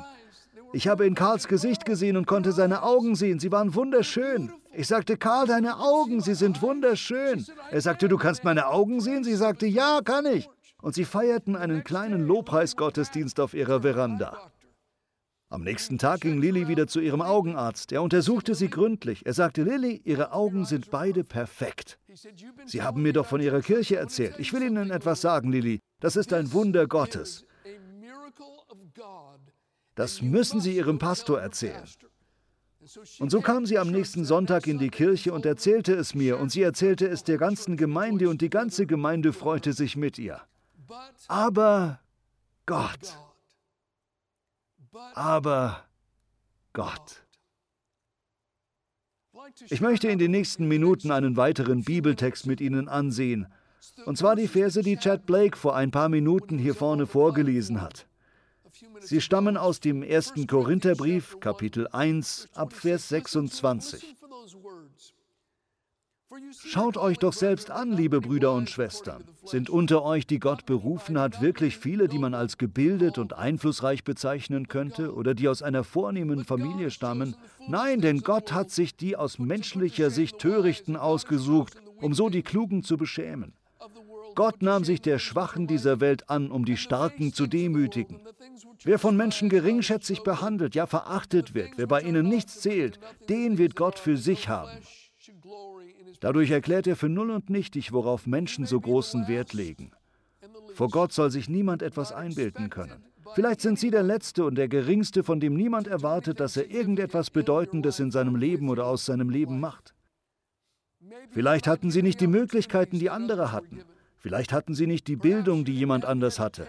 Ich 0.72 0.88
habe 0.88 1.06
in 1.06 1.14
Karls 1.14 1.48
Gesicht 1.48 1.84
gesehen 1.84 2.16
und 2.16 2.26
konnte 2.26 2.52
seine 2.52 2.82
Augen 2.82 3.14
sehen. 3.14 3.38
Sie 3.38 3.52
waren 3.52 3.74
wunderschön. 3.74 4.52
Ich 4.72 4.88
sagte, 4.88 5.16
Karl, 5.16 5.46
deine 5.46 5.78
Augen, 5.78 6.20
sie 6.20 6.34
sind 6.34 6.60
wunderschön. 6.60 7.46
Er 7.70 7.80
sagte, 7.80 8.08
du 8.08 8.18
kannst 8.18 8.44
meine 8.44 8.66
Augen 8.66 9.00
sehen? 9.00 9.24
Sie 9.24 9.36
sagte, 9.36 9.66
ja, 9.66 10.00
kann 10.04 10.26
ich. 10.26 10.48
Und 10.82 10.94
sie 10.94 11.04
feierten 11.04 11.56
einen 11.56 11.82
kleinen 11.82 12.26
Lobpreisgottesdienst 12.26 13.40
auf 13.40 13.54
ihrer 13.54 13.82
Veranda. 13.82 14.36
Am 15.48 15.62
nächsten 15.62 15.96
Tag 15.96 16.22
ging 16.22 16.40
Lilly 16.40 16.66
wieder 16.66 16.88
zu 16.88 16.98
ihrem 16.98 17.22
Augenarzt. 17.22 17.92
Er 17.92 18.02
untersuchte 18.02 18.56
sie 18.56 18.68
gründlich. 18.68 19.24
Er 19.24 19.32
sagte, 19.32 19.62
Lilly, 19.62 20.02
Ihre 20.04 20.32
Augen 20.32 20.64
sind 20.64 20.90
beide 20.90 21.22
perfekt. 21.22 21.98
Sie 22.64 22.82
haben 22.82 23.02
mir 23.02 23.12
doch 23.12 23.26
von 23.26 23.40
Ihrer 23.40 23.60
Kirche 23.60 23.96
erzählt. 23.96 24.34
Ich 24.38 24.52
will 24.52 24.62
Ihnen 24.62 24.90
etwas 24.90 25.20
sagen, 25.20 25.52
Lilly. 25.52 25.78
Das 26.00 26.16
ist 26.16 26.32
ein 26.32 26.52
Wunder 26.52 26.88
Gottes. 26.88 27.44
Das 29.96 30.22
müssen 30.22 30.60
Sie 30.60 30.76
Ihrem 30.76 30.98
Pastor 30.98 31.40
erzählen. 31.40 31.82
Und 33.18 33.30
so 33.30 33.40
kam 33.40 33.66
sie 33.66 33.78
am 33.78 33.90
nächsten 33.90 34.24
Sonntag 34.24 34.66
in 34.68 34.78
die 34.78 34.90
Kirche 34.90 35.32
und 35.32 35.44
erzählte 35.44 35.94
es 35.94 36.14
mir, 36.14 36.38
und 36.38 36.52
sie 36.52 36.62
erzählte 36.62 37.08
es 37.08 37.24
der 37.24 37.38
ganzen 37.38 37.76
Gemeinde, 37.76 38.28
und 38.28 38.42
die 38.42 38.50
ganze 38.50 38.86
Gemeinde 38.86 39.32
freute 39.32 39.72
sich 39.72 39.96
mit 39.96 40.18
ihr. 40.18 40.40
Aber 41.26 41.98
Gott, 42.64 43.18
aber 45.14 45.84
Gott. 46.72 47.24
Ich 49.68 49.80
möchte 49.80 50.08
in 50.08 50.18
den 50.18 50.30
nächsten 50.30 50.68
Minuten 50.68 51.10
einen 51.10 51.36
weiteren 51.36 51.82
Bibeltext 51.82 52.46
mit 52.46 52.60
Ihnen 52.60 52.88
ansehen, 52.88 53.48
und 54.04 54.16
zwar 54.16 54.36
die 54.36 54.48
Verse, 54.48 54.80
die 54.82 54.96
Chad 54.96 55.26
Blake 55.26 55.56
vor 55.56 55.74
ein 55.74 55.90
paar 55.90 56.08
Minuten 56.08 56.58
hier 56.58 56.74
vorne 56.74 57.06
vorgelesen 57.06 57.80
hat. 57.80 58.06
Sie 59.00 59.20
stammen 59.20 59.56
aus 59.56 59.80
dem 59.80 60.02
ersten 60.02 60.46
Korintherbrief, 60.46 61.40
Kapitel 61.40 61.88
1, 61.88 62.48
ab 62.54 62.72
Vers 62.72 63.08
26. 63.08 64.16
Schaut 66.50 66.96
euch 66.96 67.18
doch 67.18 67.32
selbst 67.32 67.70
an, 67.70 67.92
liebe 67.92 68.20
Brüder 68.20 68.52
und 68.52 68.68
Schwestern. 68.68 69.24
Sind 69.44 69.70
unter 69.70 70.02
euch, 70.02 70.26
die 70.26 70.40
Gott 70.40 70.66
berufen 70.66 71.18
hat, 71.18 71.40
wirklich 71.40 71.78
viele, 71.78 72.08
die 72.08 72.18
man 72.18 72.34
als 72.34 72.58
gebildet 72.58 73.16
und 73.16 73.32
einflussreich 73.32 74.04
bezeichnen 74.04 74.68
könnte 74.68 75.14
oder 75.14 75.34
die 75.34 75.48
aus 75.48 75.62
einer 75.62 75.84
vornehmen 75.84 76.44
Familie 76.44 76.90
stammen? 76.90 77.36
Nein, 77.68 78.00
denn 78.00 78.20
Gott 78.20 78.52
hat 78.52 78.70
sich 78.70 78.96
die 78.96 79.16
aus 79.16 79.38
menschlicher 79.38 80.10
Sicht 80.10 80.38
Törichten 80.38 80.96
ausgesucht, 80.96 81.74
um 82.00 82.12
so 82.12 82.28
die 82.28 82.42
Klugen 82.42 82.82
zu 82.82 82.96
beschämen. 82.96 83.55
Gott 84.36 84.62
nahm 84.62 84.84
sich 84.84 85.00
der 85.00 85.18
Schwachen 85.18 85.66
dieser 85.66 85.98
Welt 85.98 86.28
an, 86.28 86.50
um 86.50 86.66
die 86.66 86.76
Starken 86.76 87.32
zu 87.32 87.46
demütigen. 87.46 88.20
Wer 88.84 88.98
von 88.98 89.16
Menschen 89.16 89.48
geringschätzig 89.48 90.22
behandelt, 90.22 90.74
ja 90.74 90.86
verachtet 90.86 91.54
wird, 91.54 91.70
wer 91.76 91.86
bei 91.86 92.02
ihnen 92.02 92.28
nichts 92.28 92.60
zählt, 92.60 93.00
den 93.30 93.56
wird 93.56 93.74
Gott 93.74 93.98
für 93.98 94.18
sich 94.18 94.48
haben. 94.48 94.78
Dadurch 96.20 96.50
erklärt 96.50 96.86
er 96.86 96.96
für 96.96 97.08
null 97.08 97.30
und 97.30 97.50
nichtig, 97.50 97.92
worauf 97.92 98.26
Menschen 98.26 98.66
so 98.66 98.78
großen 98.78 99.26
Wert 99.26 99.54
legen. 99.54 99.92
Vor 100.74 100.88
Gott 100.88 101.12
soll 101.12 101.30
sich 101.30 101.48
niemand 101.48 101.82
etwas 101.82 102.12
einbilden 102.12 102.68
können. 102.68 103.06
Vielleicht 103.34 103.62
sind 103.62 103.78
Sie 103.78 103.90
der 103.90 104.02
Letzte 104.02 104.44
und 104.44 104.56
der 104.56 104.68
Geringste, 104.68 105.24
von 105.24 105.40
dem 105.40 105.54
niemand 105.54 105.88
erwartet, 105.88 106.40
dass 106.40 106.56
er 106.56 106.70
irgendetwas 106.70 107.30
Bedeutendes 107.30 108.00
in 108.00 108.10
seinem 108.10 108.36
Leben 108.36 108.68
oder 108.68 108.86
aus 108.86 109.06
seinem 109.06 109.30
Leben 109.30 109.60
macht. 109.60 109.94
Vielleicht 111.30 111.66
hatten 111.66 111.90
Sie 111.90 112.02
nicht 112.02 112.20
die 112.20 112.26
Möglichkeiten, 112.26 112.98
die 112.98 113.10
andere 113.10 113.50
hatten. 113.52 113.82
Vielleicht 114.18 114.52
hatten 114.52 114.74
Sie 114.74 114.86
nicht 114.86 115.06
die 115.06 115.16
Bildung, 115.16 115.64
die 115.64 115.74
jemand 115.74 116.04
anders 116.04 116.38
hatte. 116.38 116.66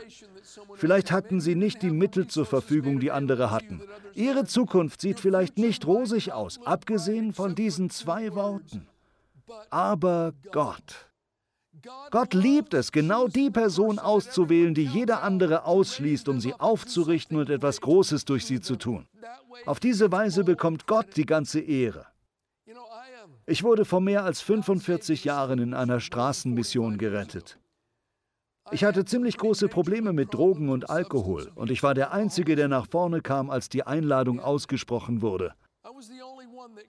Vielleicht 0.75 1.11
hatten 1.11 1.41
Sie 1.41 1.55
nicht 1.55 1.81
die 1.81 1.89
Mittel 1.89 2.27
zur 2.27 2.45
Verfügung, 2.45 2.99
die 2.99 3.11
andere 3.11 3.51
hatten. 3.51 3.81
Ihre 4.13 4.45
Zukunft 4.45 5.01
sieht 5.01 5.19
vielleicht 5.19 5.57
nicht 5.57 5.87
rosig 5.87 6.33
aus, 6.33 6.59
abgesehen 6.65 7.33
von 7.33 7.55
diesen 7.55 7.89
zwei 7.89 8.33
Worten 8.35 8.87
aber 9.69 10.33
Gott. 10.51 11.09
Gott 12.11 12.33
liebt 12.33 12.73
es, 12.73 12.91
genau 12.91 13.27
die 13.27 13.49
Person 13.49 13.99
auszuwählen, 13.99 14.73
die 14.73 14.85
jeder 14.85 15.23
andere 15.23 15.65
ausschließt, 15.65 16.27
um 16.27 16.41
sie 16.41 16.53
aufzurichten 16.53 17.37
und 17.37 17.49
etwas 17.49 17.81
Großes 17.81 18.25
durch 18.25 18.45
sie 18.45 18.59
zu 18.59 18.75
tun. 18.75 19.07
Auf 19.65 19.79
diese 19.79 20.11
Weise 20.11 20.43
bekommt 20.43 20.87
Gott 20.87 21.15
die 21.15 21.25
ganze 21.25 21.59
Ehre. 21.59 22.05
Ich 23.49 23.63
wurde 23.63 23.85
vor 23.85 24.01
mehr 24.01 24.25
als 24.25 24.41
45 24.41 25.23
Jahren 25.23 25.59
in 25.59 25.73
einer 25.73 26.01
Straßenmission 26.01 26.97
gerettet. 26.97 27.57
Ich 28.71 28.83
hatte 28.83 29.05
ziemlich 29.05 29.37
große 29.37 29.69
Probleme 29.69 30.11
mit 30.11 30.33
Drogen 30.33 30.67
und 30.67 30.89
Alkohol 30.89 31.49
und 31.55 31.71
ich 31.71 31.81
war 31.81 31.93
der 31.93 32.11
Einzige, 32.11 32.57
der 32.57 32.67
nach 32.67 32.87
vorne 32.89 33.21
kam, 33.21 33.49
als 33.49 33.69
die 33.69 33.83
Einladung 33.83 34.41
ausgesprochen 34.41 35.21
wurde. 35.21 35.53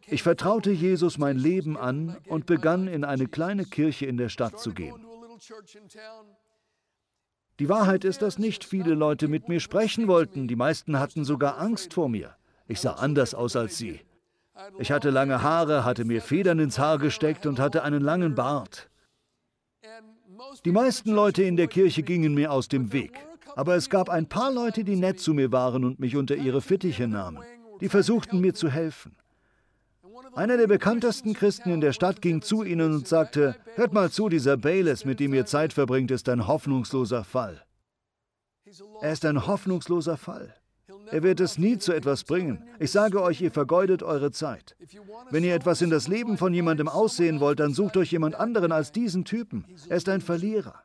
Ich 0.09 0.25
vertraute 0.25 0.73
Jesus 0.73 1.17
mein 1.17 1.39
Leben 1.39 1.77
an 1.77 2.17
und 2.27 2.47
begann 2.47 2.89
in 2.89 3.05
eine 3.05 3.29
kleine 3.29 3.65
Kirche 3.65 4.07
in 4.07 4.17
der 4.17 4.29
Stadt 4.29 4.59
zu 4.59 4.73
gehen. 4.73 5.07
Die 7.61 7.69
Wahrheit 7.69 8.05
ist, 8.05 8.21
dass 8.21 8.39
nicht 8.39 8.65
viele 8.65 8.95
Leute 8.95 9.29
mit 9.29 9.49
mir 9.49 9.61
sprechen 9.61 10.09
wollten. 10.09 10.49
Die 10.49 10.57
meisten 10.57 10.99
hatten 10.99 11.25
sogar 11.25 11.59
Angst 11.59 11.95
vor 11.95 12.09
mir. 12.09 12.35
Ich 12.67 12.81
sah 12.81 12.95
anders 12.95 13.33
aus 13.35 13.55
als 13.55 13.79
sie. 13.79 14.01
Ich 14.79 14.91
hatte 14.91 15.11
lange 15.11 15.43
Haare, 15.43 15.85
hatte 15.85 16.05
mir 16.05 16.21
Federn 16.21 16.59
ins 16.59 16.79
Haar 16.79 16.99
gesteckt 16.99 17.47
und 17.47 17.59
hatte 17.59 17.83
einen 17.83 18.03
langen 18.03 18.35
Bart. 18.35 18.89
Die 20.65 20.73
meisten 20.73 21.13
Leute 21.13 21.43
in 21.43 21.57
der 21.57 21.69
Kirche 21.69 22.03
gingen 22.03 22.35
mir 22.35 22.53
aus 22.53 22.69
dem 22.69 22.93
Weg. 22.93 23.13
Aber 23.57 23.75
es 23.75 23.91
gab 23.91 24.09
ein 24.09 24.29
paar 24.29 24.53
Leute, 24.53 24.85
die 24.85 24.97
nett 24.97 25.21
zu 25.21 25.35
mir 25.35 25.51
waren 25.53 25.85
und 25.85 25.99
mich 25.99 26.17
unter 26.17 26.37
ihre 26.37 26.61
Fittiche 26.61 27.09
nahmen. 27.09 27.43
Die 27.81 27.89
versuchten 27.89 28.41
mir 28.41 28.55
zu 28.55 28.71
helfen. 28.71 29.17
Einer 30.35 30.57
der 30.57 30.67
bekanntesten 30.67 31.35
Christen 31.35 31.71
in 31.71 31.81
der 31.81 31.93
Stadt 31.93 32.23
ging 32.23 32.43
zu 32.43 32.63
ihnen 32.63 32.95
und 32.95 33.09
sagte, 33.09 33.57
hört 33.75 33.93
mal 33.93 34.11
zu, 34.11 34.29
dieser 34.29 34.57
Bayless, 34.57 35.05
mit 35.05 35.21
dem 35.21 35.35
ihr 35.35 35.47
Zeit 35.47 35.73
verbringt, 35.73 36.11
ist 36.11 36.29
ein 36.29 36.47
hoffnungsloser 36.47 37.25
Fall. 37.25 37.65
Er 39.01 39.13
ist 39.13 39.25
ein 39.25 39.47
hoffnungsloser 39.47 40.17
Fall. 40.17 40.55
Er 41.11 41.23
wird 41.23 41.41
es 41.41 41.59
nie 41.59 41.79
zu 41.79 41.93
etwas 41.93 42.25
bringen. 42.25 42.63
Ich 42.79 42.91
sage 42.91 43.23
euch, 43.23 43.41
ihr 43.41 43.51
vergeudet 43.51 44.03
eure 44.03 44.31
Zeit. 44.31 44.77
Wenn 45.31 45.45
ihr 45.45 45.55
etwas 45.55 45.83
in 45.83 45.91
das 45.91 46.09
Leben 46.09 46.39
von 46.39 46.55
jemandem 46.55 46.89
aussehen 46.89 47.41
wollt, 47.41 47.61
dann 47.61 47.75
sucht 47.75 47.97
euch 47.97 48.13
jemand 48.13 48.35
anderen 48.35 48.73
als 48.73 48.93
diesen 48.93 49.25
Typen. 49.25 49.65
Er 49.89 49.97
ist 49.97 50.09
ein 50.09 50.21
Verlierer. 50.21 50.83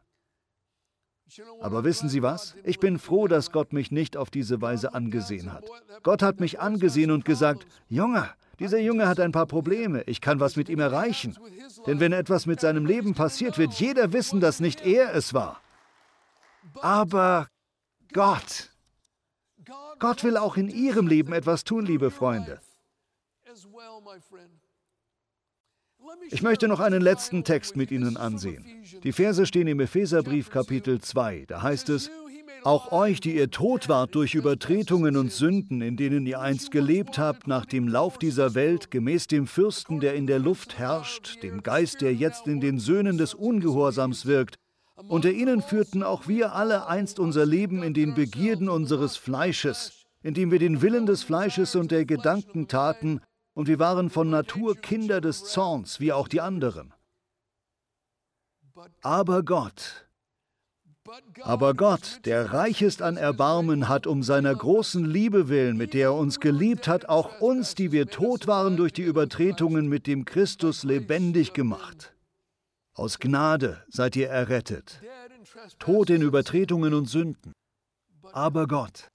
Aber 1.61 1.83
wissen 1.83 2.09
Sie 2.09 2.21
was? 2.21 2.55
Ich 2.63 2.79
bin 2.79 2.99
froh, 2.99 3.27
dass 3.27 3.51
Gott 3.51 3.73
mich 3.73 3.91
nicht 3.91 4.17
auf 4.17 4.29
diese 4.29 4.61
Weise 4.61 4.93
angesehen 4.93 5.51
hat. 5.51 5.65
Gott 6.03 6.21
hat 6.21 6.39
mich 6.39 6.59
angesehen 6.59 7.11
und 7.11 7.25
gesagt, 7.25 7.65
Junge, 7.89 8.29
dieser 8.59 8.79
Junge 8.79 9.07
hat 9.07 9.19
ein 9.19 9.31
paar 9.31 9.47
Probleme. 9.47 10.03
Ich 10.03 10.21
kann 10.21 10.39
was 10.39 10.55
mit 10.55 10.69
ihm 10.69 10.79
erreichen. 10.79 11.35
Denn 11.87 11.99
wenn 11.99 12.13
etwas 12.13 12.45
mit 12.45 12.59
seinem 12.59 12.85
Leben 12.85 13.15
passiert, 13.15 13.57
wird 13.57 13.73
jeder 13.73 14.13
wissen, 14.13 14.41
dass 14.41 14.59
nicht 14.59 14.85
er 14.85 15.15
es 15.15 15.33
war. 15.33 15.59
Aber 16.81 17.47
Gott. 18.13 18.72
Gott 20.03 20.25
will 20.25 20.35
auch 20.35 20.57
in 20.57 20.67
Ihrem 20.67 21.07
Leben 21.07 21.31
etwas 21.31 21.63
tun, 21.63 21.85
liebe 21.85 22.11
Freunde. 22.11 22.59
Ich 26.29 26.41
möchte 26.41 26.67
noch 26.67 26.81
einen 26.81 27.01
letzten 27.01 27.45
Text 27.45 27.77
mit 27.77 27.89
Ihnen 27.89 28.17
ansehen. 28.17 28.65
Die 29.01 29.13
Verse 29.13 29.45
stehen 29.45 29.67
im 29.67 29.79
Epheserbrief 29.79 30.49
Kapitel 30.49 30.99
2. 30.99 31.45
Da 31.47 31.61
heißt 31.61 31.87
es, 31.87 32.11
auch 32.65 32.91
euch, 32.91 33.21
die 33.21 33.37
ihr 33.37 33.49
tot 33.49 33.87
wart 33.87 34.13
durch 34.13 34.35
Übertretungen 34.35 35.15
und 35.15 35.31
Sünden, 35.31 35.81
in 35.81 35.95
denen 35.95 36.25
ihr 36.25 36.41
einst 36.41 36.71
gelebt 36.71 37.17
habt, 37.17 37.47
nach 37.47 37.65
dem 37.65 37.87
Lauf 37.87 38.17
dieser 38.17 38.55
Welt, 38.55 38.91
gemäß 38.91 39.27
dem 39.27 39.47
Fürsten, 39.47 40.01
der 40.01 40.15
in 40.15 40.27
der 40.27 40.39
Luft 40.39 40.77
herrscht, 40.77 41.41
dem 41.43 41.63
Geist, 41.63 42.01
der 42.01 42.13
jetzt 42.13 42.45
in 42.47 42.59
den 42.59 42.77
Söhnen 42.77 43.17
des 43.17 43.33
Ungehorsams 43.33 44.25
wirkt, 44.25 44.57
unter 44.95 45.31
ihnen 45.31 45.61
führten 45.61 46.03
auch 46.03 46.27
wir 46.27 46.53
alle 46.53 46.87
einst 46.87 47.19
unser 47.19 47.45
Leben 47.45 47.83
in 47.83 47.93
den 47.93 48.13
Begierden 48.13 48.69
unseres 48.69 49.17
Fleisches, 49.17 50.05
indem 50.21 50.51
wir 50.51 50.59
den 50.59 50.81
Willen 50.81 51.05
des 51.05 51.23
Fleisches 51.23 51.75
und 51.75 51.91
der 51.91 52.05
Gedanken 52.05 52.67
taten, 52.67 53.21
und 53.55 53.67
wir 53.67 53.77
waren 53.77 54.09
von 54.09 54.29
Natur 54.29 54.75
Kinder 54.75 55.21
des 55.21 55.43
Zorns, 55.45 55.99
wie 55.99 56.11
auch 56.11 56.27
die 56.27 56.41
anderen. 56.41 56.93
Aber 59.01 59.43
Gott, 59.43 60.07
aber 61.41 61.73
Gott, 61.73 62.21
der 62.23 62.53
reich 62.53 62.81
ist 62.81 63.01
an 63.01 63.17
Erbarmen, 63.17 63.89
hat 63.89 64.07
um 64.07 64.23
seiner 64.23 64.55
großen 64.55 65.03
Liebe 65.03 65.49
willen, 65.49 65.75
mit 65.75 65.93
der 65.93 66.07
er 66.07 66.13
uns 66.13 66.39
geliebt 66.39 66.87
hat, 66.87 67.09
auch 67.09 67.41
uns, 67.41 67.75
die 67.75 67.91
wir 67.91 68.07
tot 68.07 68.47
waren 68.47 68.77
durch 68.77 68.93
die 68.93 69.01
Übertretungen, 69.01 69.89
mit 69.89 70.07
dem 70.07 70.23
Christus 70.23 70.83
lebendig 70.83 71.51
gemacht. 71.51 72.12
Aus 72.95 73.19
Gnade 73.19 73.83
seid 73.89 74.15
ihr 74.15 74.29
errettet, 74.29 75.01
tot 75.79 76.11
in 76.11 76.21
Übertretungen 76.21 76.93
und 76.93 77.09
Sünden. 77.09 77.53
Aber 78.33 78.67
Gott. 78.67 79.07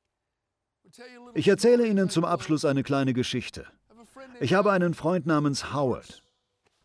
Ich 1.34 1.46
erzähle 1.46 1.86
Ihnen 1.86 2.10
zum 2.10 2.24
Abschluss 2.24 2.64
eine 2.64 2.82
kleine 2.82 3.14
Geschichte. 3.14 3.66
Ich 4.40 4.54
habe 4.54 4.72
einen 4.72 4.94
Freund 4.94 5.26
namens 5.26 5.72
Howard. 5.72 6.22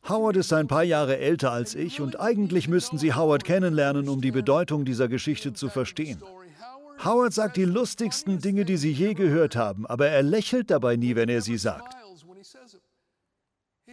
Howard 0.08 0.36
ist 0.38 0.53
ein 0.53 0.67
paar 0.67 0.84
Jahre 0.84 1.17
älter 1.17 1.51
als 1.51 1.73
ich 1.73 1.99
und 1.99 2.19
eigentlich 2.19 2.67
müssten 2.67 2.99
Sie 2.99 3.13
Howard 3.15 3.43
kennenlernen, 3.43 4.08
um 4.08 4.21
die 4.21 4.32
Bedeutung 4.32 4.86
dieser 4.86 5.08
Geschichte 5.08 5.53
zu 5.53 5.69
verstehen. 5.69 6.21
Howard 7.03 7.34
sagt 7.34 7.58
die 7.58 7.65
lustigsten 7.65 8.39
Dinge, 8.39 8.65
die 8.65 8.77
Sie 8.77 8.91
je 8.91 9.15
gehört 9.15 9.56
haben, 9.56 9.88
aber 9.88 10.10
er 10.10 10.21
lächelt 10.21 10.69
dabei 10.69 10.95
nie, 10.95 11.15
wenn 11.15 11.29
er 11.29 11.41
sie 11.41 11.58
sagt. 11.58 12.03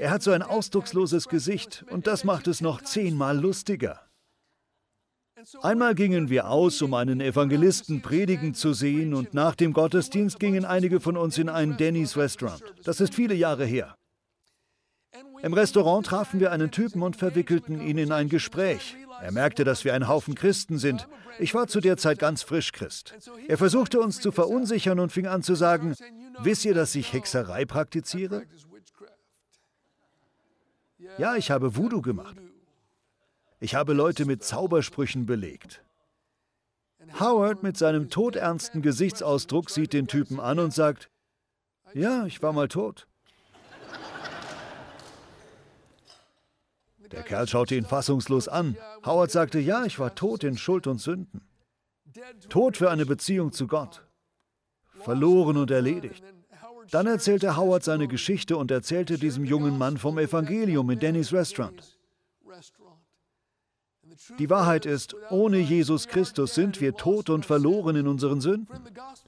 Er 0.00 0.10
hat 0.10 0.22
so 0.22 0.30
ein 0.30 0.42
ausdrucksloses 0.42 1.28
Gesicht 1.28 1.84
und 1.90 2.06
das 2.06 2.24
macht 2.24 2.48
es 2.48 2.62
noch 2.62 2.80
zehnmal 2.80 3.38
lustiger. 3.38 4.00
Einmal 5.60 5.94
gingen 5.94 6.30
wir 6.30 6.48
aus, 6.48 6.80
um 6.80 6.94
einen 6.94 7.20
Evangelisten 7.20 8.00
predigen 8.00 8.54
zu 8.54 8.72
sehen, 8.72 9.12
und 9.12 9.34
nach 9.34 9.54
dem 9.54 9.74
Gottesdienst 9.74 10.40
gingen 10.40 10.64
einige 10.64 11.00
von 11.00 11.18
uns 11.18 11.36
in 11.36 11.50
ein 11.50 11.76
Denny's 11.76 12.16
Restaurant. 12.16 12.62
Das 12.82 13.02
ist 13.02 13.14
viele 13.14 13.34
Jahre 13.34 13.66
her. 13.66 13.94
Im 15.42 15.52
Restaurant 15.52 16.06
trafen 16.06 16.40
wir 16.40 16.50
einen 16.50 16.70
Typen 16.70 17.02
und 17.02 17.16
verwickelten 17.16 17.82
ihn 17.82 17.98
in 17.98 18.10
ein 18.10 18.30
Gespräch. 18.30 18.96
Er 19.20 19.32
merkte, 19.32 19.64
dass 19.64 19.84
wir 19.84 19.92
ein 19.92 20.08
Haufen 20.08 20.34
Christen 20.34 20.78
sind. 20.78 21.08
Ich 21.38 21.52
war 21.52 21.66
zu 21.66 21.80
der 21.82 21.98
Zeit 21.98 22.18
ganz 22.18 22.42
frisch 22.42 22.72
Christ. 22.72 23.14
Er 23.48 23.58
versuchte 23.58 24.00
uns 24.00 24.18
zu 24.18 24.32
verunsichern 24.32 24.98
und 24.98 25.12
fing 25.12 25.26
an 25.26 25.42
zu 25.42 25.54
sagen, 25.54 25.94
wisst 26.38 26.64
ihr, 26.64 26.72
dass 26.72 26.94
ich 26.94 27.12
Hexerei 27.12 27.66
praktiziere? 27.66 28.44
Ja, 31.18 31.36
ich 31.36 31.50
habe 31.50 31.76
Voodoo 31.76 32.02
gemacht. 32.02 32.36
Ich 33.58 33.74
habe 33.74 33.92
Leute 33.92 34.24
mit 34.24 34.42
Zaubersprüchen 34.42 35.26
belegt. 35.26 35.82
Howard 37.18 37.62
mit 37.62 37.76
seinem 37.76 38.10
todernsten 38.10 38.82
Gesichtsausdruck 38.82 39.70
sieht 39.70 39.92
den 39.92 40.06
Typen 40.06 40.38
an 40.40 40.58
und 40.58 40.72
sagt, 40.72 41.10
ja, 41.94 42.26
ich 42.26 42.42
war 42.42 42.52
mal 42.52 42.68
tot. 42.68 43.06
Der 47.10 47.22
Kerl 47.22 47.48
schaute 47.48 47.74
ihn 47.74 47.84
fassungslos 47.84 48.46
an. 48.48 48.76
Howard 49.04 49.30
sagte, 49.30 49.58
ja, 49.58 49.84
ich 49.84 49.98
war 49.98 50.14
tot 50.14 50.44
in 50.44 50.56
Schuld 50.56 50.86
und 50.86 51.00
Sünden. 51.00 51.42
Tot 52.48 52.76
für 52.76 52.90
eine 52.90 53.04
Beziehung 53.04 53.52
zu 53.52 53.66
Gott. 53.66 54.06
Verloren 55.00 55.56
und 55.56 55.70
erledigt. 55.70 56.22
Dann 56.90 57.06
erzählte 57.06 57.56
Howard 57.56 57.84
seine 57.84 58.08
Geschichte 58.08 58.56
und 58.56 58.70
erzählte 58.70 59.18
diesem 59.18 59.44
jungen 59.44 59.78
Mann 59.78 59.98
vom 59.98 60.18
Evangelium 60.18 60.90
in 60.90 60.98
Dannys 60.98 61.32
Restaurant. 61.32 61.96
Die 64.38 64.50
Wahrheit 64.50 64.86
ist, 64.86 65.14
ohne 65.30 65.58
Jesus 65.58 66.08
Christus 66.08 66.54
sind 66.54 66.80
wir 66.80 66.94
tot 66.94 67.30
und 67.30 67.46
verloren 67.46 67.96
in 67.96 68.06
unseren 68.06 68.40
Sünden. 68.40 68.68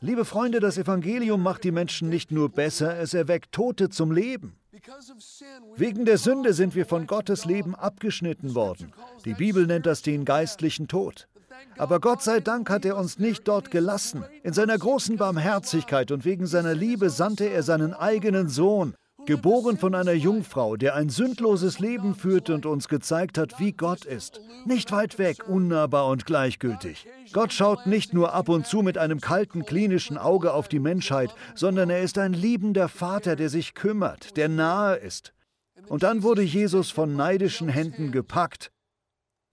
Liebe 0.01 0.25
Freunde, 0.25 0.61
das 0.61 0.77
Evangelium 0.77 1.43
macht 1.43 1.65
die 1.65 1.71
Menschen 1.71 2.09
nicht 2.09 2.31
nur 2.31 2.49
besser, 2.51 2.99
es 2.99 3.15
erweckt 3.15 3.53
Tote 3.53 3.89
zum 3.89 4.13
Leben. 4.13 4.57
Wegen 5.77 6.05
der 6.05 6.19
Sünde 6.19 6.53
sind 6.53 6.75
wir 6.75 6.87
von 6.87 7.07
Gottes 7.07 7.45
Leben 7.45 7.75
abgeschnitten 7.75 8.55
worden. 8.55 8.93
Die 9.25 9.35
Bibel 9.35 9.67
nennt 9.67 9.87
das 9.87 10.03
den 10.03 10.25
geistlichen 10.25 10.89
Tod. 10.89 11.29
Aber 11.79 12.01
Gott 12.01 12.23
sei 12.23 12.41
Dank 12.41 12.71
hat 12.71 12.85
er 12.85 12.97
uns 12.97 13.19
nicht 13.19 13.49
dort 13.49 13.71
gelassen. 13.71 14.25
In 14.43 14.53
seiner 14.53 14.79
großen 14.79 15.17
Barmherzigkeit 15.17 16.11
und 16.11 16.25
wegen 16.25 16.47
seiner 16.47 16.75
Liebe 16.75 17.11
sandte 17.11 17.47
er 17.47 17.63
seinen 17.63 17.95
eigenen 17.95 18.49
Sohn, 18.49 18.95
geboren 19.27 19.79
von 19.79 19.95
einer 19.95 20.13
Jungfrau, 20.13 20.77
der 20.77 20.95
ein 20.95 21.09
sündloses 21.09 21.79
Leben 21.79 22.15
führte 22.15 22.55
und 22.55 22.67
uns 22.67 22.89
gezeigt 22.89 23.39
hat, 23.39 23.61
wie 23.61 23.73
Gott 23.73 24.05
ist. 24.05 24.41
Nicht 24.65 24.91
weit 24.91 25.19
weg, 25.19 25.49
unnahbar 25.49 26.09
und 26.09 26.27
gleichgültig. 26.27 27.07
Gott 27.33 27.53
schaut 27.53 27.87
nicht 27.87 28.15
nur 28.15 28.33
ab 28.33 28.49
und 28.49 28.67
zu 28.67 28.83
mit 28.83 28.99
einem 28.99 29.21
kalten, 29.21 29.65
klinischen 29.65 30.19
Auge 30.19 30.53
auf 30.53 30.69
die 30.69 30.81
Menschheit, 30.81 31.35
sondern 31.55 31.91
er 31.91 32.03
ist 32.03 32.19
ein 32.19 32.33
liebender 32.33 32.89
Vater, 32.89 33.37
der 33.37 33.49
sich 33.49 33.75
kümmert, 33.75 34.37
der 34.37 34.49
nahe 34.49 34.97
ist. 34.97 35.33
Und 35.89 36.03
dann 36.03 36.23
wurde 36.23 36.43
Jesus 36.43 36.91
von 36.91 37.17
neidischen 37.17 37.69
Händen 37.69 38.13
gepackt, 38.13 38.72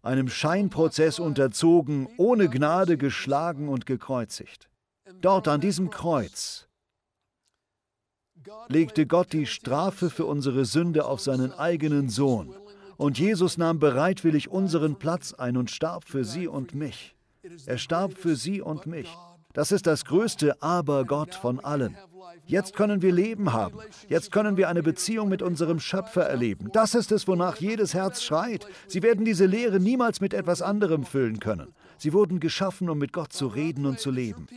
einem 0.01 0.29
Scheinprozess 0.29 1.19
unterzogen, 1.19 2.07
ohne 2.17 2.49
Gnade 2.49 2.97
geschlagen 2.97 3.69
und 3.69 3.85
gekreuzigt. 3.85 4.69
Dort 5.21 5.47
an 5.47 5.62
diesem 5.62 5.89
Kreuz 5.89 6.67
legte 8.67 9.05
Gott 9.05 9.33
die 9.33 9.45
Strafe 9.45 10.09
für 10.09 10.25
unsere 10.25 10.65
Sünde 10.65 11.05
auf 11.05 11.19
seinen 11.19 11.51
eigenen 11.51 12.09
Sohn. 12.09 12.55
Und 12.97 13.19
Jesus 13.19 13.57
nahm 13.57 13.79
bereitwillig 13.79 14.49
unseren 14.49 14.97
Platz 14.97 15.33
ein 15.33 15.57
und 15.57 15.71
starb 15.71 16.05
für 16.05 16.23
sie 16.23 16.47
und 16.47 16.75
mich. 16.75 17.15
Er 17.65 17.77
starb 17.77 18.13
für 18.13 18.35
sie 18.35 18.62
und 18.62 18.85
mich. 18.85 19.09
Das 19.53 19.71
ist 19.71 19.88
das 19.88 20.05
größte 20.05 20.62
Aber 20.62 21.05
Gott 21.05 21.33
von 21.33 21.59
allen. 21.59 21.97
Jetzt 22.45 22.75
können 22.75 23.01
wir 23.01 23.12
Leben 23.12 23.53
haben. 23.53 23.79
Jetzt 24.07 24.31
können 24.31 24.57
wir 24.57 24.69
eine 24.69 24.83
Beziehung 24.83 25.29
mit 25.29 25.41
unserem 25.41 25.79
Schöpfer 25.79 26.23
erleben. 26.23 26.69
Das 26.73 26.95
ist 26.95 27.12
es, 27.12 27.27
wonach 27.27 27.57
jedes 27.57 27.93
Herz 27.93 28.23
schreit. 28.23 28.65
Sie 28.88 29.03
werden 29.03 29.25
diese 29.25 29.45
Lehre 29.45 29.79
niemals 29.79 30.21
mit 30.21 30.33
etwas 30.33 30.62
anderem 30.62 31.03
füllen 31.03 31.39
können. 31.39 31.73
Sie 31.97 32.13
wurden 32.13 32.39
geschaffen, 32.39 32.89
um 32.89 32.97
mit 32.97 33.13
Gott 33.13 33.33
zu 33.33 33.47
reden 33.47 33.85
und 33.85 33.99
zu 33.99 34.12
leben. 34.12 34.47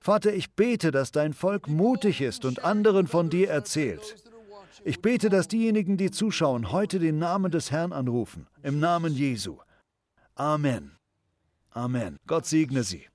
Vater, 0.00 0.34
ich 0.34 0.54
bete, 0.54 0.90
dass 0.90 1.12
dein 1.12 1.32
Volk 1.32 1.68
mutig 1.68 2.20
ist 2.20 2.44
und 2.44 2.64
anderen 2.64 3.06
von 3.06 3.30
dir 3.30 3.50
erzählt. 3.50 4.16
Ich 4.84 5.00
bete, 5.00 5.28
dass 5.28 5.46
diejenigen, 5.46 5.96
die 5.96 6.10
zuschauen, 6.10 6.72
heute 6.72 6.98
den 6.98 7.18
Namen 7.18 7.52
des 7.52 7.70
Herrn 7.70 7.92
anrufen, 7.92 8.48
im 8.62 8.80
Namen 8.80 9.14
Jesu. 9.14 9.58
Amen. 10.34 10.96
Amen. 11.70 12.18
Gott 12.26 12.46
segne 12.46 12.82
sie. 12.82 13.11